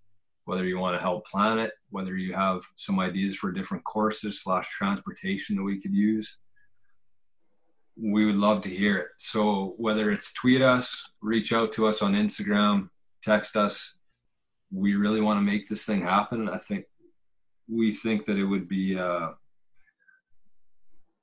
[0.45, 4.41] whether you want to help plan it whether you have some ideas for different courses
[4.41, 6.39] slash transportation that we could use.
[7.95, 9.07] We would love to hear it.
[9.17, 12.89] So whether it's tweet us reach out to us on instagram
[13.23, 13.93] text us
[14.71, 16.49] we really want to make this thing happen.
[16.49, 16.85] I think
[17.67, 19.29] we think that it would be uh,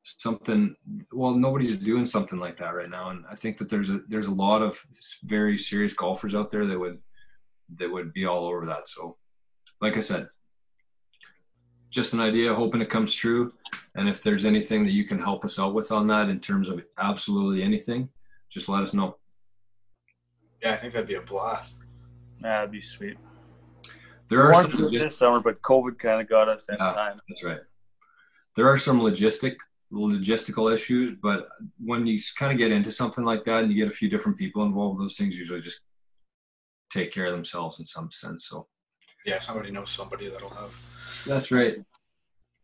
[0.03, 0.75] something
[1.13, 4.27] well nobody's doing something like that right now and i think that there's a there's
[4.27, 4.83] a lot of
[5.25, 6.99] very serious golfers out there that would
[7.79, 9.17] that would be all over that so
[9.81, 10.29] like i said
[11.91, 13.53] just an idea hoping it comes true
[13.95, 16.69] and if there's anything that you can help us out with on that in terms
[16.69, 18.09] of absolutely anything
[18.49, 19.17] just let us know
[20.63, 21.85] yeah, I think that'd be a blast.
[22.41, 23.17] That'd be sweet.
[24.31, 26.77] There are wanted some to legit- this summer, but COVID kind of got us in
[26.79, 26.93] Yeah.
[26.93, 27.21] time.
[27.29, 27.61] That's right.
[28.57, 29.57] There are some logistic
[29.93, 33.89] logistical issues, but when you kind of get into something like that and you get
[33.93, 35.81] a few different people involved, those things usually just
[36.91, 38.47] take care of themselves in some sense.
[38.49, 38.69] So
[39.27, 40.73] Yeah, somebody knows somebody that'll have.
[41.27, 41.79] that's right.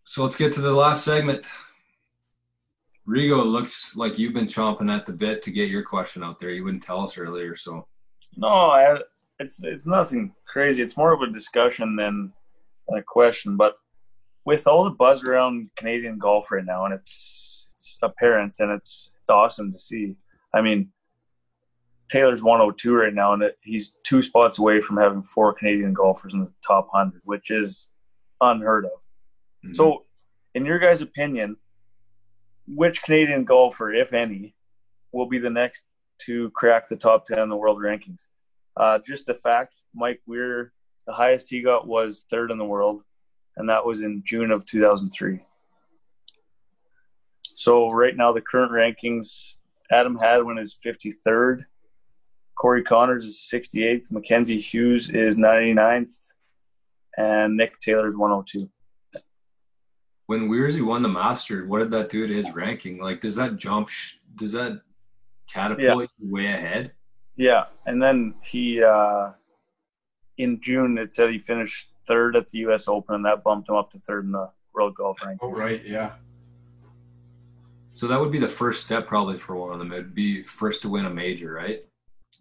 [0.04, 1.46] So let's get to the last segment.
[3.08, 6.50] Rigo looks like you've been chomping at the bit to get your question out there.
[6.50, 7.86] You wouldn't tell us earlier, so
[8.36, 9.00] No, I,
[9.38, 10.82] it's it's nothing crazy.
[10.82, 12.32] It's more of a discussion than,
[12.88, 13.56] than a question.
[13.56, 13.74] But
[14.44, 19.10] with all the buzz around Canadian golf right now, and it's it's apparent and it's
[19.20, 20.16] it's awesome to see.
[20.54, 20.90] I mean,
[22.08, 26.34] Taylor's 102 right now, and it, he's two spots away from having four Canadian golfers
[26.34, 27.90] in the top 100, which is
[28.40, 28.92] unheard of.
[29.64, 29.76] Mhm.
[29.76, 30.04] So,
[30.54, 31.56] in your guys' opinion,
[32.68, 34.54] which Canadian golfer, if any,
[35.12, 35.84] will be the next
[36.18, 38.26] to crack the top 10 in the world rankings?
[38.76, 40.72] Uh, just a fact Mike Weir,
[41.06, 43.02] the highest he got was third in the world,
[43.56, 45.40] and that was in June of 2003.
[47.54, 49.56] So, right now, the current rankings
[49.90, 51.64] Adam Hadwin is 53rd,
[52.56, 56.14] Corey Conners is 68th, Mackenzie Hughes is 99th,
[57.16, 58.68] and Nick Taylor is 102.
[60.26, 62.98] when Weirzy won the Masters, what did that do to his ranking?
[62.98, 63.88] Like, does that jump?
[63.88, 64.80] Sh- does that
[65.48, 66.92] catapult you way ahead?
[67.36, 69.32] Yeah, and then he uh,
[70.38, 72.88] in June it said he finished third at the U.S.
[72.88, 75.38] Open, and that bumped him up to third in the world golf ranking.
[75.42, 76.12] Oh right, yeah.
[77.92, 79.90] So that would be the first step, probably for one of them.
[79.90, 81.82] It'd be first to win a major, right?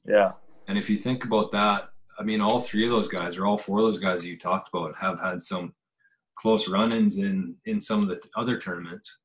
[0.05, 0.33] Yeah,
[0.67, 1.89] And if you think about that,
[2.19, 4.37] I mean, all three of those guys, or all four of those guys that you
[4.37, 5.73] talked about, have had some
[6.35, 9.17] close run-ins in in some of the other tournaments.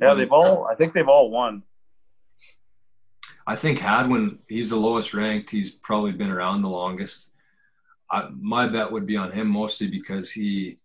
[0.00, 0.66] yeah, they've all.
[0.66, 1.62] I think they've all won.
[3.46, 5.50] I think Hadwin, he's the lowest ranked.
[5.50, 7.30] He's probably been around the longest.
[8.10, 10.78] I, my bet would be on him mostly because he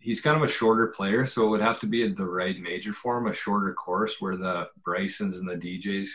[0.00, 2.58] he's kind of a shorter player, so it would have to be at the right
[2.60, 6.08] major for him, a shorter course where the Brysons and the DJs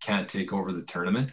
[0.00, 1.32] can't take over the tournament.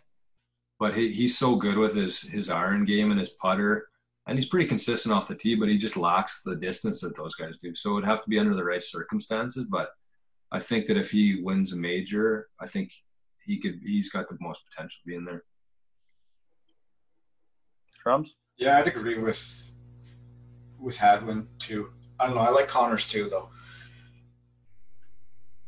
[0.79, 3.87] But he, he's so good with his his iron game and his putter,
[4.27, 5.55] and he's pretty consistent off the tee.
[5.55, 7.73] But he just lacks the distance that those guys do.
[7.73, 9.65] So it would have to be under the right circumstances.
[9.69, 9.91] But
[10.51, 12.91] I think that if he wins a major, I think
[13.45, 15.43] he could he's got the most potential being there.
[18.03, 18.35] Drums.
[18.57, 19.71] Yeah, I'd agree with
[20.79, 21.89] with Hadwin too.
[22.19, 22.41] I don't know.
[22.41, 23.49] I like Conners too, though.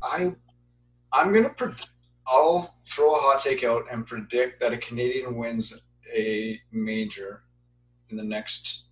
[0.01, 0.33] I
[1.11, 1.49] I'm gonna.
[1.49, 1.73] Pre-
[2.25, 5.73] I'll throw a hot take out and predict that a Canadian wins
[6.15, 7.43] a major
[8.09, 8.85] in the next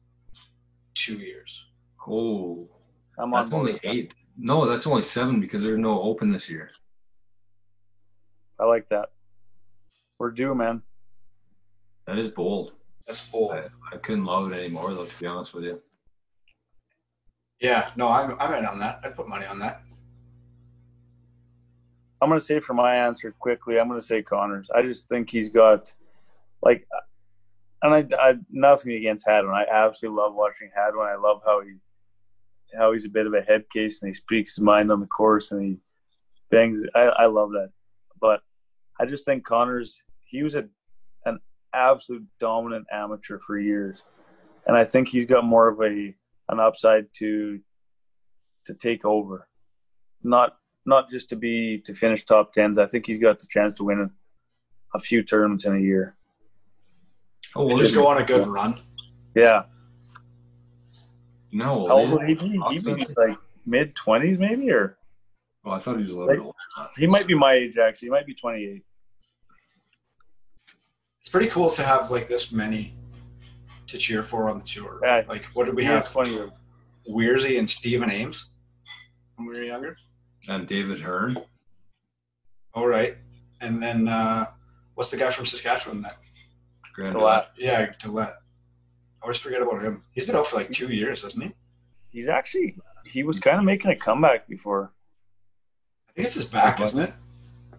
[0.96, 1.66] two years.
[2.08, 2.70] Oh,
[3.18, 4.14] I'm on that's board only eight.
[4.38, 6.72] No, that's only seven because there's no open this year.
[8.62, 9.10] I like that.
[10.20, 10.84] We're due, man.
[12.06, 12.74] That is bold.
[13.08, 13.54] That's bold.
[13.54, 15.82] I, I couldn't love it anymore though, to be honest with you.
[17.60, 19.02] Yeah, no, I'm I'm in on that.
[19.04, 19.82] I'd put money on that.
[22.22, 23.80] I'm gonna say for my answer quickly.
[23.80, 24.70] I'm gonna say Conners.
[24.74, 25.92] I just think he's got
[26.62, 26.88] like,
[27.82, 29.56] and I, I nothing against Hadwin.
[29.56, 31.08] I absolutely love watching Hadwin.
[31.08, 31.78] I love how he
[32.78, 35.08] how he's a bit of a head case and he speaks his mind on the
[35.08, 35.78] course and he
[36.52, 36.84] bangs.
[36.94, 37.72] I, I love that,
[38.20, 38.42] but
[39.02, 40.02] I just think Conners.
[40.26, 40.66] He was a
[41.26, 41.40] an
[41.74, 44.04] absolute dominant amateur for years,
[44.68, 46.14] and I think he's got more of a
[46.50, 47.60] an upside to
[48.68, 49.48] to take over.
[50.24, 52.78] Not not just to be to finish top tens.
[52.78, 56.16] I think he's got the chance to win a, a few tournaments in a year.
[57.56, 58.80] Oh, And just go on a good run.
[59.36, 59.64] Yeah.
[61.52, 62.62] No, How old would he be?
[62.70, 64.98] He'd be like mid twenties maybe, or
[65.66, 66.90] Oh, I thought he was a little Like- bit older.
[66.98, 68.08] he might be my age actually.
[68.08, 68.84] He might be twenty eight.
[71.22, 72.96] It's pretty cool to have like this many
[73.88, 75.00] to cheer for on the tour.
[75.04, 75.24] Yeah.
[75.28, 76.06] Like, what did we He have?
[76.06, 76.40] is twenty.
[77.10, 78.52] Weirzy and Stephen Ames
[79.36, 79.98] when we were younger.
[80.48, 81.38] And David Hearn.
[82.74, 83.18] All right,
[83.60, 84.46] and then uh,
[84.96, 86.02] what's the guy from Saskatchewan?
[86.04, 86.18] That
[86.94, 88.36] Graham The yeah, Gillette.
[89.22, 90.04] I always forget about him.
[90.14, 91.52] He's been out for like two years, hasn't he?
[92.10, 94.92] He's actually he was kind of making a comeback before.
[96.10, 97.14] I think it's his back, isn't it?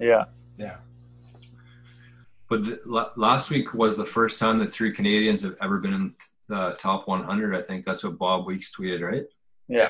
[0.00, 0.24] Yeah.
[0.58, 0.76] Yeah.
[2.52, 5.94] But the, la- last week was the first time that three Canadians have ever been
[5.94, 6.14] in
[6.48, 7.56] the top 100.
[7.56, 9.24] I think that's what Bob Weeks tweeted, right?
[9.68, 9.88] Yeah.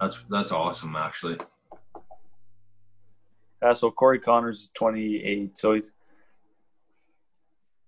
[0.00, 1.36] That's that's awesome, actually.
[3.60, 3.72] Yeah.
[3.72, 5.58] So Corey Conners is twenty eight.
[5.58, 5.90] So he's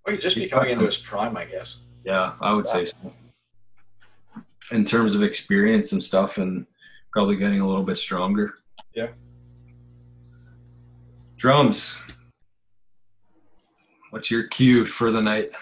[0.05, 1.77] Well, he'd just be coming into his prime, I guess.
[2.05, 2.95] Yeah, I would say so.
[4.73, 6.67] In terms of experience and stuff, and
[7.13, 8.55] probably getting a little bit stronger.
[8.95, 9.11] Yeah.
[11.37, 11.95] Drums.
[14.13, 15.53] What's your cue for the night?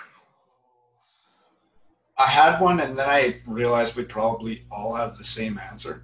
[2.18, 6.02] I had one, and then I realized we probably all have the same answer.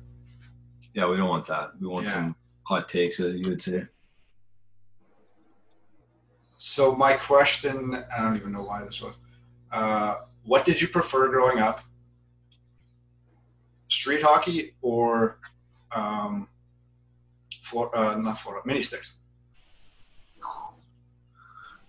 [0.94, 1.72] Yeah, we don't want that.
[1.80, 2.12] We want Yeah.
[2.12, 3.88] some hot takes, as you would say.
[6.61, 9.16] So my question, I don't even know why this was.
[9.72, 11.80] Uh, what did you prefer growing up?
[13.88, 15.40] Street hockey or
[15.90, 16.49] um,
[17.62, 19.14] Flor- uh, not Florida, mini sticks.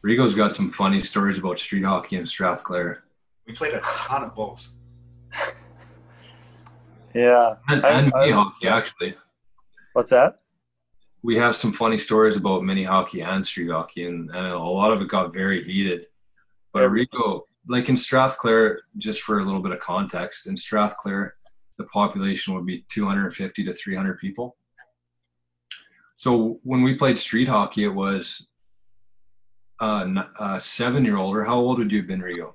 [0.05, 3.03] Rigo's got some funny stories about street hockey in Strathclair.
[3.45, 4.67] We played a ton of both.
[7.13, 7.55] Yeah.
[7.67, 9.15] And, I- and mini I- hockey, actually.
[9.93, 10.39] What's that?
[11.23, 14.91] We have some funny stories about mini hockey and street hockey, and, and a lot
[14.93, 16.05] of it got very heated.
[16.71, 16.89] But Yeah.
[16.89, 21.31] Rigo, like in Strathclair, just for a little bit of context, in Strathclair,
[21.77, 24.55] the population would be 250 to 300 people.
[26.15, 28.47] So when we played street hockey, it was
[29.79, 32.53] uh, n- a seven-year-old, or how old would you have been, Rigo?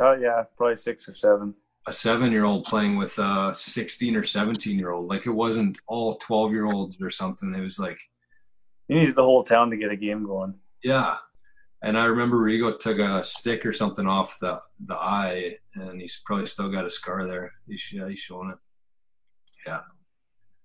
[0.00, 1.54] Oh yeah, probably six or seven.
[1.86, 5.08] a seven year old playing with a 16 or 17 year old.
[5.08, 7.52] Like it wasn't all 12 year olds or something.
[7.54, 7.98] It was like,
[8.88, 10.54] You needed the whole town to get a game going.
[10.84, 11.16] yeah.
[11.80, 16.20] And I remember Rigo took a stick or something off the, the eye and he's
[16.26, 17.52] probably still got a scar there.
[17.68, 18.58] He's, yeah, he's showing it.
[19.64, 19.80] Yeah.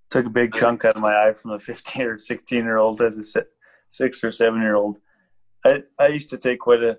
[0.10, 3.00] Took a big chunk out of my eye from a 15 or 16 year old
[3.04, 3.46] as a
[3.90, 4.98] six or seven year old.
[5.66, 6.98] I, I used to take quite a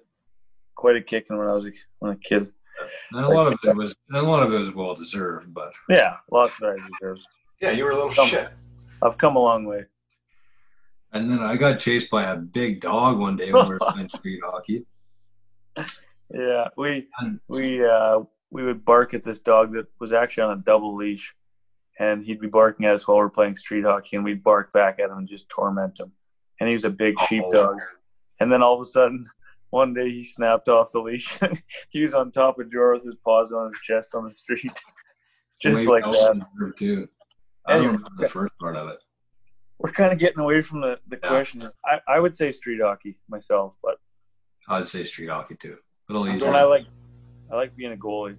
[0.74, 2.50] quite a kicking when I was a, when a kid.
[3.12, 5.72] And a lot of it was, and a lot of it was well deserved, but
[5.88, 7.24] Yeah, lots of it I deserved.
[7.60, 8.48] Yeah, you were a little Some- shit.
[9.02, 9.84] I've come a long way.
[11.12, 14.08] and then I got chased by a big dog one day when we were playing
[14.08, 14.84] street hockey.
[16.32, 17.06] Yeah, we
[17.48, 21.34] we uh we would bark at this dog that was actually on a double leash
[21.98, 24.98] and he'd be barking at us while we're playing street hockey and we'd bark back
[25.00, 26.10] at him and just torment him
[26.60, 27.26] and he was a big Oh.
[28.38, 29.26] Sheepdog and then all of a sudden
[29.70, 31.38] one day he snapped off the leash
[31.90, 34.78] he was on top of Jor with his paws on his chest on the street
[35.60, 37.08] just Wade like Nelson that too.
[37.66, 37.94] I don't Anyway.
[37.96, 38.98] remember the first part of it.
[39.78, 41.28] we're kind of getting away from the, the Yeah.
[41.28, 43.96] question I, I would say street hockey myself but
[44.68, 45.76] I'd say street hockey too.
[46.08, 46.50] A little I'm easier.
[46.50, 46.86] I like
[47.50, 48.36] I like being a goalie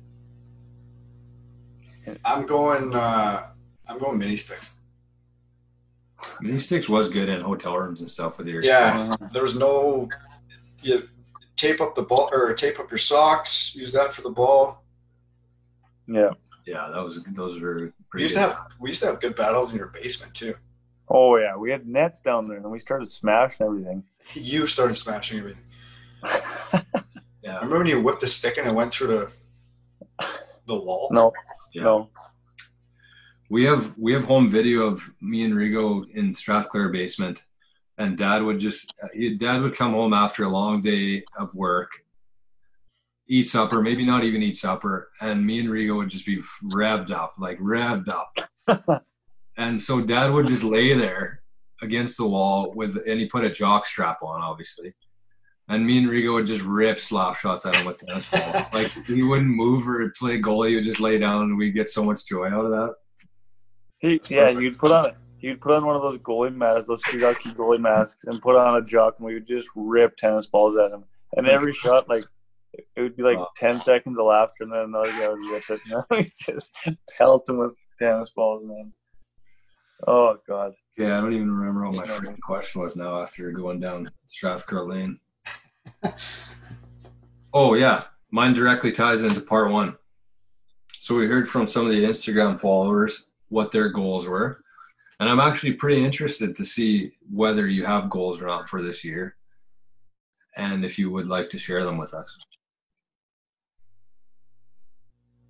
[2.24, 2.94] I'm going.
[2.94, 3.48] Uh,
[3.88, 4.72] I'm going mini sticks.
[6.42, 10.10] Mini sticks was good in hotel rooms and stuff with your Yeah, there was no.
[10.82, 11.08] You
[11.56, 13.74] tape up the ball or tape up your socks.
[13.76, 14.84] Use that for the ball.
[16.08, 16.32] yeah
[16.66, 18.24] Yeah, that was those were We pretty.
[18.24, 20.56] used to have we used to have good battles in your basement too.
[21.10, 24.04] oh yeah we had nets down there and we started smashing everything
[24.34, 25.64] You started smashing everything.
[27.44, 30.26] Yeah, I Remember when you whipped the stick and it went through the
[30.68, 31.10] the wall?
[31.12, 31.32] no
[31.74, 31.84] yeah.
[31.84, 32.10] no
[33.50, 37.44] We have we have home video of me and Rigo in Strathclair basement,
[37.98, 38.94] and Dad would just
[39.38, 41.92] Dad would come home after a long day of work,
[43.28, 47.12] eat supper, maybe not even eat supper, and me and Rigo would just be revved
[47.12, 49.04] up, like revved up,
[49.58, 51.44] and so Dad would just lay there
[51.82, 54.94] against the wall with, and he put a jock strap on, obviously.
[55.68, 58.68] And me and Rigo would just rip slap shots at him with tennis ball.
[58.74, 60.70] like he wouldn't move or play goalie.
[60.70, 62.94] He would just lay down, and we'd get so much joy out of that.
[64.00, 67.22] He, yeah, you'd put on you'd put on one of those goalie masks, those street
[67.22, 70.92] goalie masks, and put on a jock, and we would just rip tennis balls at
[70.92, 71.04] him.
[71.38, 72.26] And every shot, like
[72.74, 73.50] it would be like Wow.
[73.56, 76.74] ten seconds of laughter, and then another guy would rip it, and we just
[77.18, 78.92] pelt him with tennis balls, man.
[80.08, 83.80] Oh God, Yeah, I don't even remember what my freaking question was now after going
[83.80, 85.20] down Strathclair Lane.
[87.54, 89.96] oh yeah, mine directly ties into part one.
[91.00, 94.62] So we heard from some of the Instagram followers what their goals were,
[95.20, 99.04] and I'm actually pretty interested to see whether you have goals or not for this
[99.04, 99.36] year,
[100.58, 102.38] and if you would like to share them with us.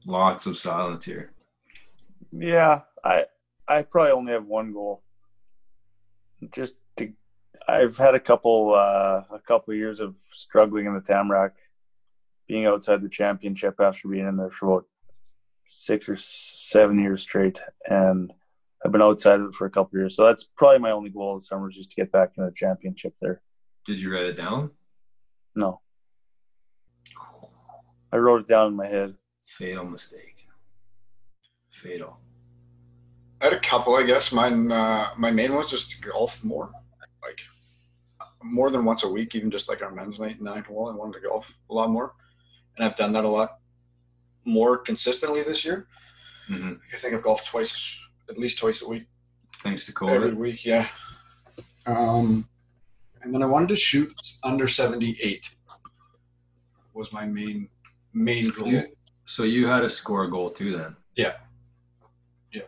[0.05, 1.31] Lots of silence here.
[2.31, 3.25] yeah, I
[3.67, 5.01] I probably only have one goal.
[6.53, 7.11] Just to,
[7.67, 11.53] I've had a couple uh, a couple years of struggling in the Tamarack,
[12.47, 14.85] being outside the championship after being in there for about
[15.65, 18.31] six or seven years straight, and
[18.83, 20.15] I've been outside of it for a couple years.
[20.15, 22.51] So that's probably my only goal this summer is just to get back in the
[22.55, 23.41] championship there.
[23.85, 24.71] Did you write it down?
[25.55, 25.81] No,
[28.11, 29.15] I wrote it down in my head.
[29.43, 30.47] Fatal mistake.
[31.71, 32.19] Fatal.
[33.41, 34.31] I had a couple, I guess.
[34.31, 36.71] Mine, uh, my main one was just to golf more,
[37.21, 37.39] like
[38.43, 40.89] more than once a week, even just like our men's night nine hole.
[40.89, 42.13] I wanted to golf a lot more,
[42.77, 43.59] and I've done that a lot
[44.45, 45.87] more consistently this year.
[46.47, 49.05] hmm I think I've golfed twice, at least twice a week,
[49.63, 50.15] Thanks to COVID.
[50.15, 50.63] every week.
[50.65, 50.87] Yeah.
[51.87, 52.47] Um,
[53.21, 55.49] and then I wanted to shoot under seventy-eight.
[56.93, 57.69] Was my main
[58.13, 58.67] main So goal.
[58.67, 58.83] you,
[59.25, 60.95] so you had a score goal too then?
[61.15, 61.33] Yeah.
[62.53, 62.61] Yeah.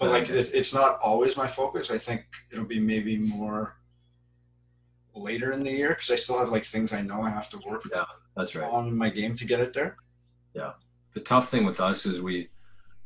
[0.00, 1.90] But like, it, it's not always my focus.
[1.90, 3.76] I think it'll be maybe more
[5.14, 7.58] later in the year because I still have like things I know I have to
[7.66, 8.04] work Yeah,
[8.36, 8.68] That's right.
[8.70, 9.96] on my game to get it there.
[11.14, 12.50] The tough thing with us is we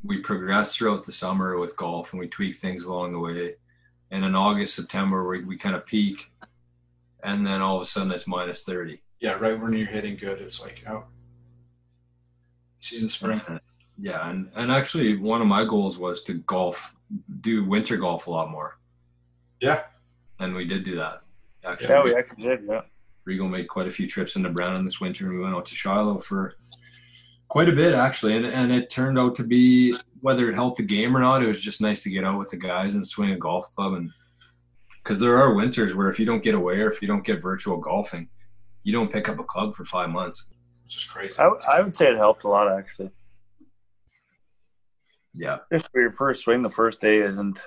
[0.02, 3.54] we progress throughout the summer with golf and we tweak things along the way.
[4.10, 6.32] and in August, September, we, we kind of peak,
[7.22, 9.00] and then all of a sudden it's minus 30.
[9.20, 11.04] Yeah, right when you're hitting good, it's like, oh,
[12.78, 13.40] season spring.
[13.46, 13.58] Uh,
[14.00, 16.96] yeah, and, and actually, one of my goals was to golf,
[17.42, 18.78] do winter golf a lot more.
[19.60, 19.82] Yeah.
[20.38, 21.20] And we did do that.
[21.64, 22.60] Actually, Yeah, we actually did.
[22.66, 22.80] Yeah.
[23.28, 25.28] Rigo made quite a few trips into Brandon this winter.
[25.30, 26.54] We went out to Shiloh for
[27.50, 30.82] quite a bit actually, and and it turned out to be whether it helped the
[30.82, 31.42] game or not.
[31.42, 33.92] It was just nice to get out with the guys and swing a golf club,
[33.94, 34.10] and
[35.02, 37.42] because there are winters where if you don't get away or if you don't get
[37.42, 38.28] virtual golfing,
[38.82, 40.48] you don't pick up a club for five months.
[40.84, 41.34] which is crazy.
[41.38, 43.10] I, I would say it helped a lot actually.
[45.32, 47.64] Yeah, Just for your first swing, the first day isn't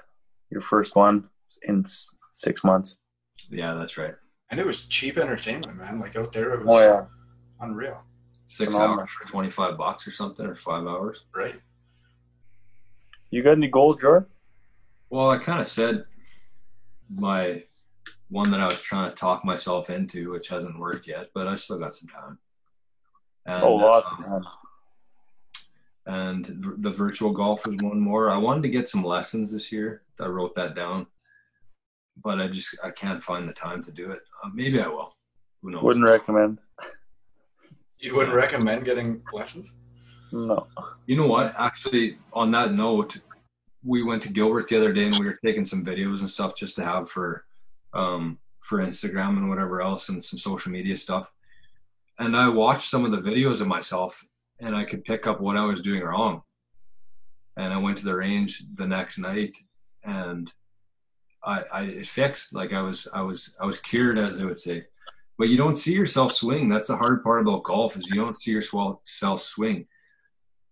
[0.50, 1.30] your first one
[1.64, 1.86] in
[2.36, 2.98] six months.
[3.50, 4.14] yeah, that's right.
[4.52, 6.00] And it was cheap entertainment, man.
[6.00, 7.06] Like out there, it was Oh yeah.
[7.62, 8.04] unreal,
[8.46, 9.02] Six Phenomenal.
[9.02, 11.26] hours for twenty five bucks or something, or five hours.
[11.36, 11.56] right?
[13.32, 14.28] You got any goals, Jordan?
[15.10, 16.06] Well, I kind of said
[17.14, 17.64] my
[18.30, 21.56] one that I was trying to talk myself into, which hasn't worked yet, but I
[21.56, 22.38] still got some time.
[23.46, 24.44] And, Oh, lots um, of time.
[26.06, 28.30] and the virtual golf is one more.
[28.30, 30.04] I wanted to get some lessons this year.
[30.20, 31.08] I wrote that down,
[32.24, 34.20] but I just I can't find the time to do it.
[34.44, 35.16] Uh, maybe I will.
[35.62, 35.84] Who knows?
[35.84, 36.60] Wouldn't recommend.
[38.04, 39.72] You wouldn't recommend getting lessons?
[40.34, 40.68] No.
[41.08, 41.56] You know what?
[41.58, 43.18] Actually, on that note,
[43.82, 46.54] we went to Gilbert the other day and we were taking some videos and stuff
[46.54, 47.46] just to have for
[47.94, 51.32] um, for Instagram and whatever else and some social media stuff.
[52.20, 54.22] And I watched some of the videos of myself
[54.60, 56.42] and I could pick up what I was doing wrong.
[57.56, 59.56] And I went to the range the next night
[60.04, 60.52] and
[61.42, 62.54] I, I it fixed.
[62.54, 64.88] Like I was I was I was cured as they would say.
[65.38, 66.70] But you don't see yourself swing.
[66.70, 69.88] That's the hard part about golf is you don't see yourself swing.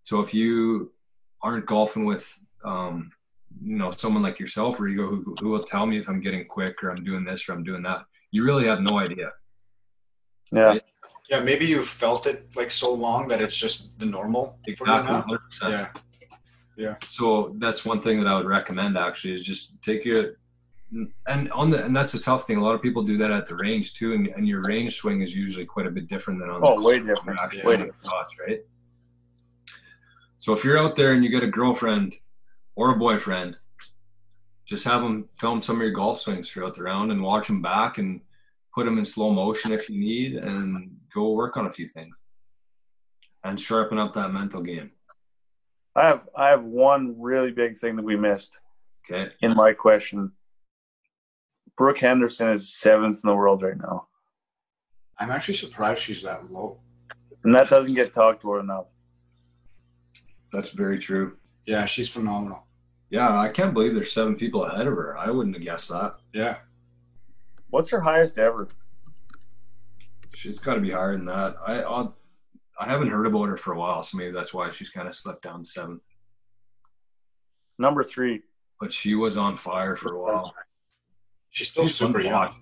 [0.04, 0.92] So if you
[1.42, 2.32] aren't golfing with,
[2.64, 3.12] um,
[3.64, 6.22] you know, someone like yourself, or you go who, who will tell me if I'm
[6.22, 9.32] getting quick or I'm doing this or I'm doing that, you really have no idea.
[10.52, 10.62] Yeah.
[10.62, 10.84] Right.
[11.30, 14.74] Yeah, maybe you've felt it like so long that it's just the normal for you
[14.74, 15.14] Exactly.
[15.14, 15.40] now.
[15.62, 16.02] 100%.
[16.78, 20.40] Yeah, So that's one thing that I would recommend actually is just take your
[21.28, 22.58] and on the and that's the tough thing.
[22.58, 25.22] A lot of people do that at the range too, and, and your range swing
[25.22, 27.40] is usually quite a bit different than on Oh, the way different.
[27.40, 28.60] actually Way hitting shots, right?
[30.38, 32.16] So if you're out there and you get a girlfriend
[32.76, 33.58] or a boyfriend,
[34.66, 37.62] just have them film some of your golf swings throughout the round and watch them
[37.62, 38.22] back and
[38.74, 42.16] put them in slow motion if you need, and go work on a few things
[43.44, 44.92] and sharpen up that mental game.
[45.96, 48.58] I have I have one really big thing that we missed
[49.10, 49.32] Okay.
[49.42, 50.32] in my question.
[51.78, 54.08] Brooke Henderson is seventh in the world right now,
[55.18, 56.80] I'm actually surprised she's that low.
[57.44, 58.86] and that doesn't get talked about enough.
[60.52, 61.38] That's very true.
[61.66, 62.64] Yeah, she's phenomenal.
[63.10, 65.18] Yeah, I can't believe there's seven people ahead of her.
[65.18, 66.16] I wouldn't have guessed that.
[66.34, 66.58] Yeah,
[67.70, 68.68] What's her highest ever?
[70.36, 71.56] She's got to be higher than that.
[71.66, 72.18] I I'll,
[72.80, 75.16] I haven't heard about her for a while, so maybe that's why she's kind of
[75.16, 76.02] slipped down to seven.
[77.80, 78.42] Number three.
[78.80, 80.54] But she was on fire for a while.
[81.52, 82.34] She's still She's super young.
[82.34, 82.56] watch.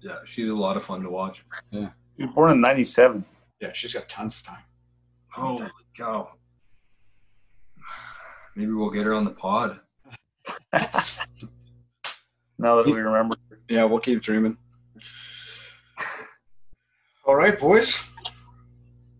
[0.00, 1.44] Yeah, she's a lot of fun to watch.
[1.72, 1.88] Yeah.
[2.16, 3.24] She was born in '97.
[3.60, 4.62] Yeah, she's got tons of time.
[5.32, 6.30] Holy cow!
[8.56, 9.80] Maybe we'll get her on the pod.
[12.60, 13.36] Now that we remember,
[13.68, 14.56] Yeah, we'll keep dreaming.
[17.24, 18.02] All right, boys,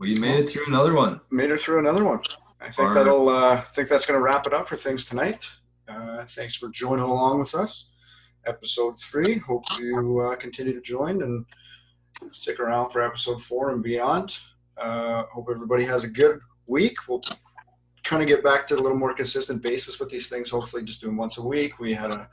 [0.01, 1.20] Well, you made it through another one.
[1.31, 2.20] made it through another one.
[2.61, 2.95] I think All right.
[2.95, 3.29] that'll.
[3.29, 5.49] Uh, I think that's going to wrap it up for things tonight.
[5.87, 7.88] Uh, thanks for joining along with us.
[8.49, 9.38] Episode three.
[9.38, 11.44] Hope you uh, continue to join and
[12.32, 14.38] stick around for episode four and beyond.
[14.78, 16.96] Uh, hope everybody has a good week.
[17.07, 17.22] We'll
[18.05, 20.49] kind of get back to a little more consistent basis with these things.
[20.49, 21.78] Hopefully, just doing once a week.
[21.78, 22.26] We had a,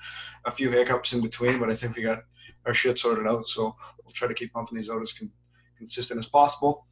[0.46, 2.24] a few hiccups in between, but I think we got
[2.66, 3.46] our shit sorted out.
[3.50, 5.32] So we'll try to keep pumping these out as con-
[5.78, 6.86] consistent as possible.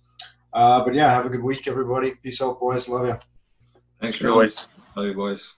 [0.52, 2.12] Uh, but yeah, have a good week, everybody.
[2.22, 2.90] Peace out, boys.
[2.90, 3.18] Love you.
[4.02, 4.64] Thanks, Your Joe.
[4.98, 5.56] Love you, boys.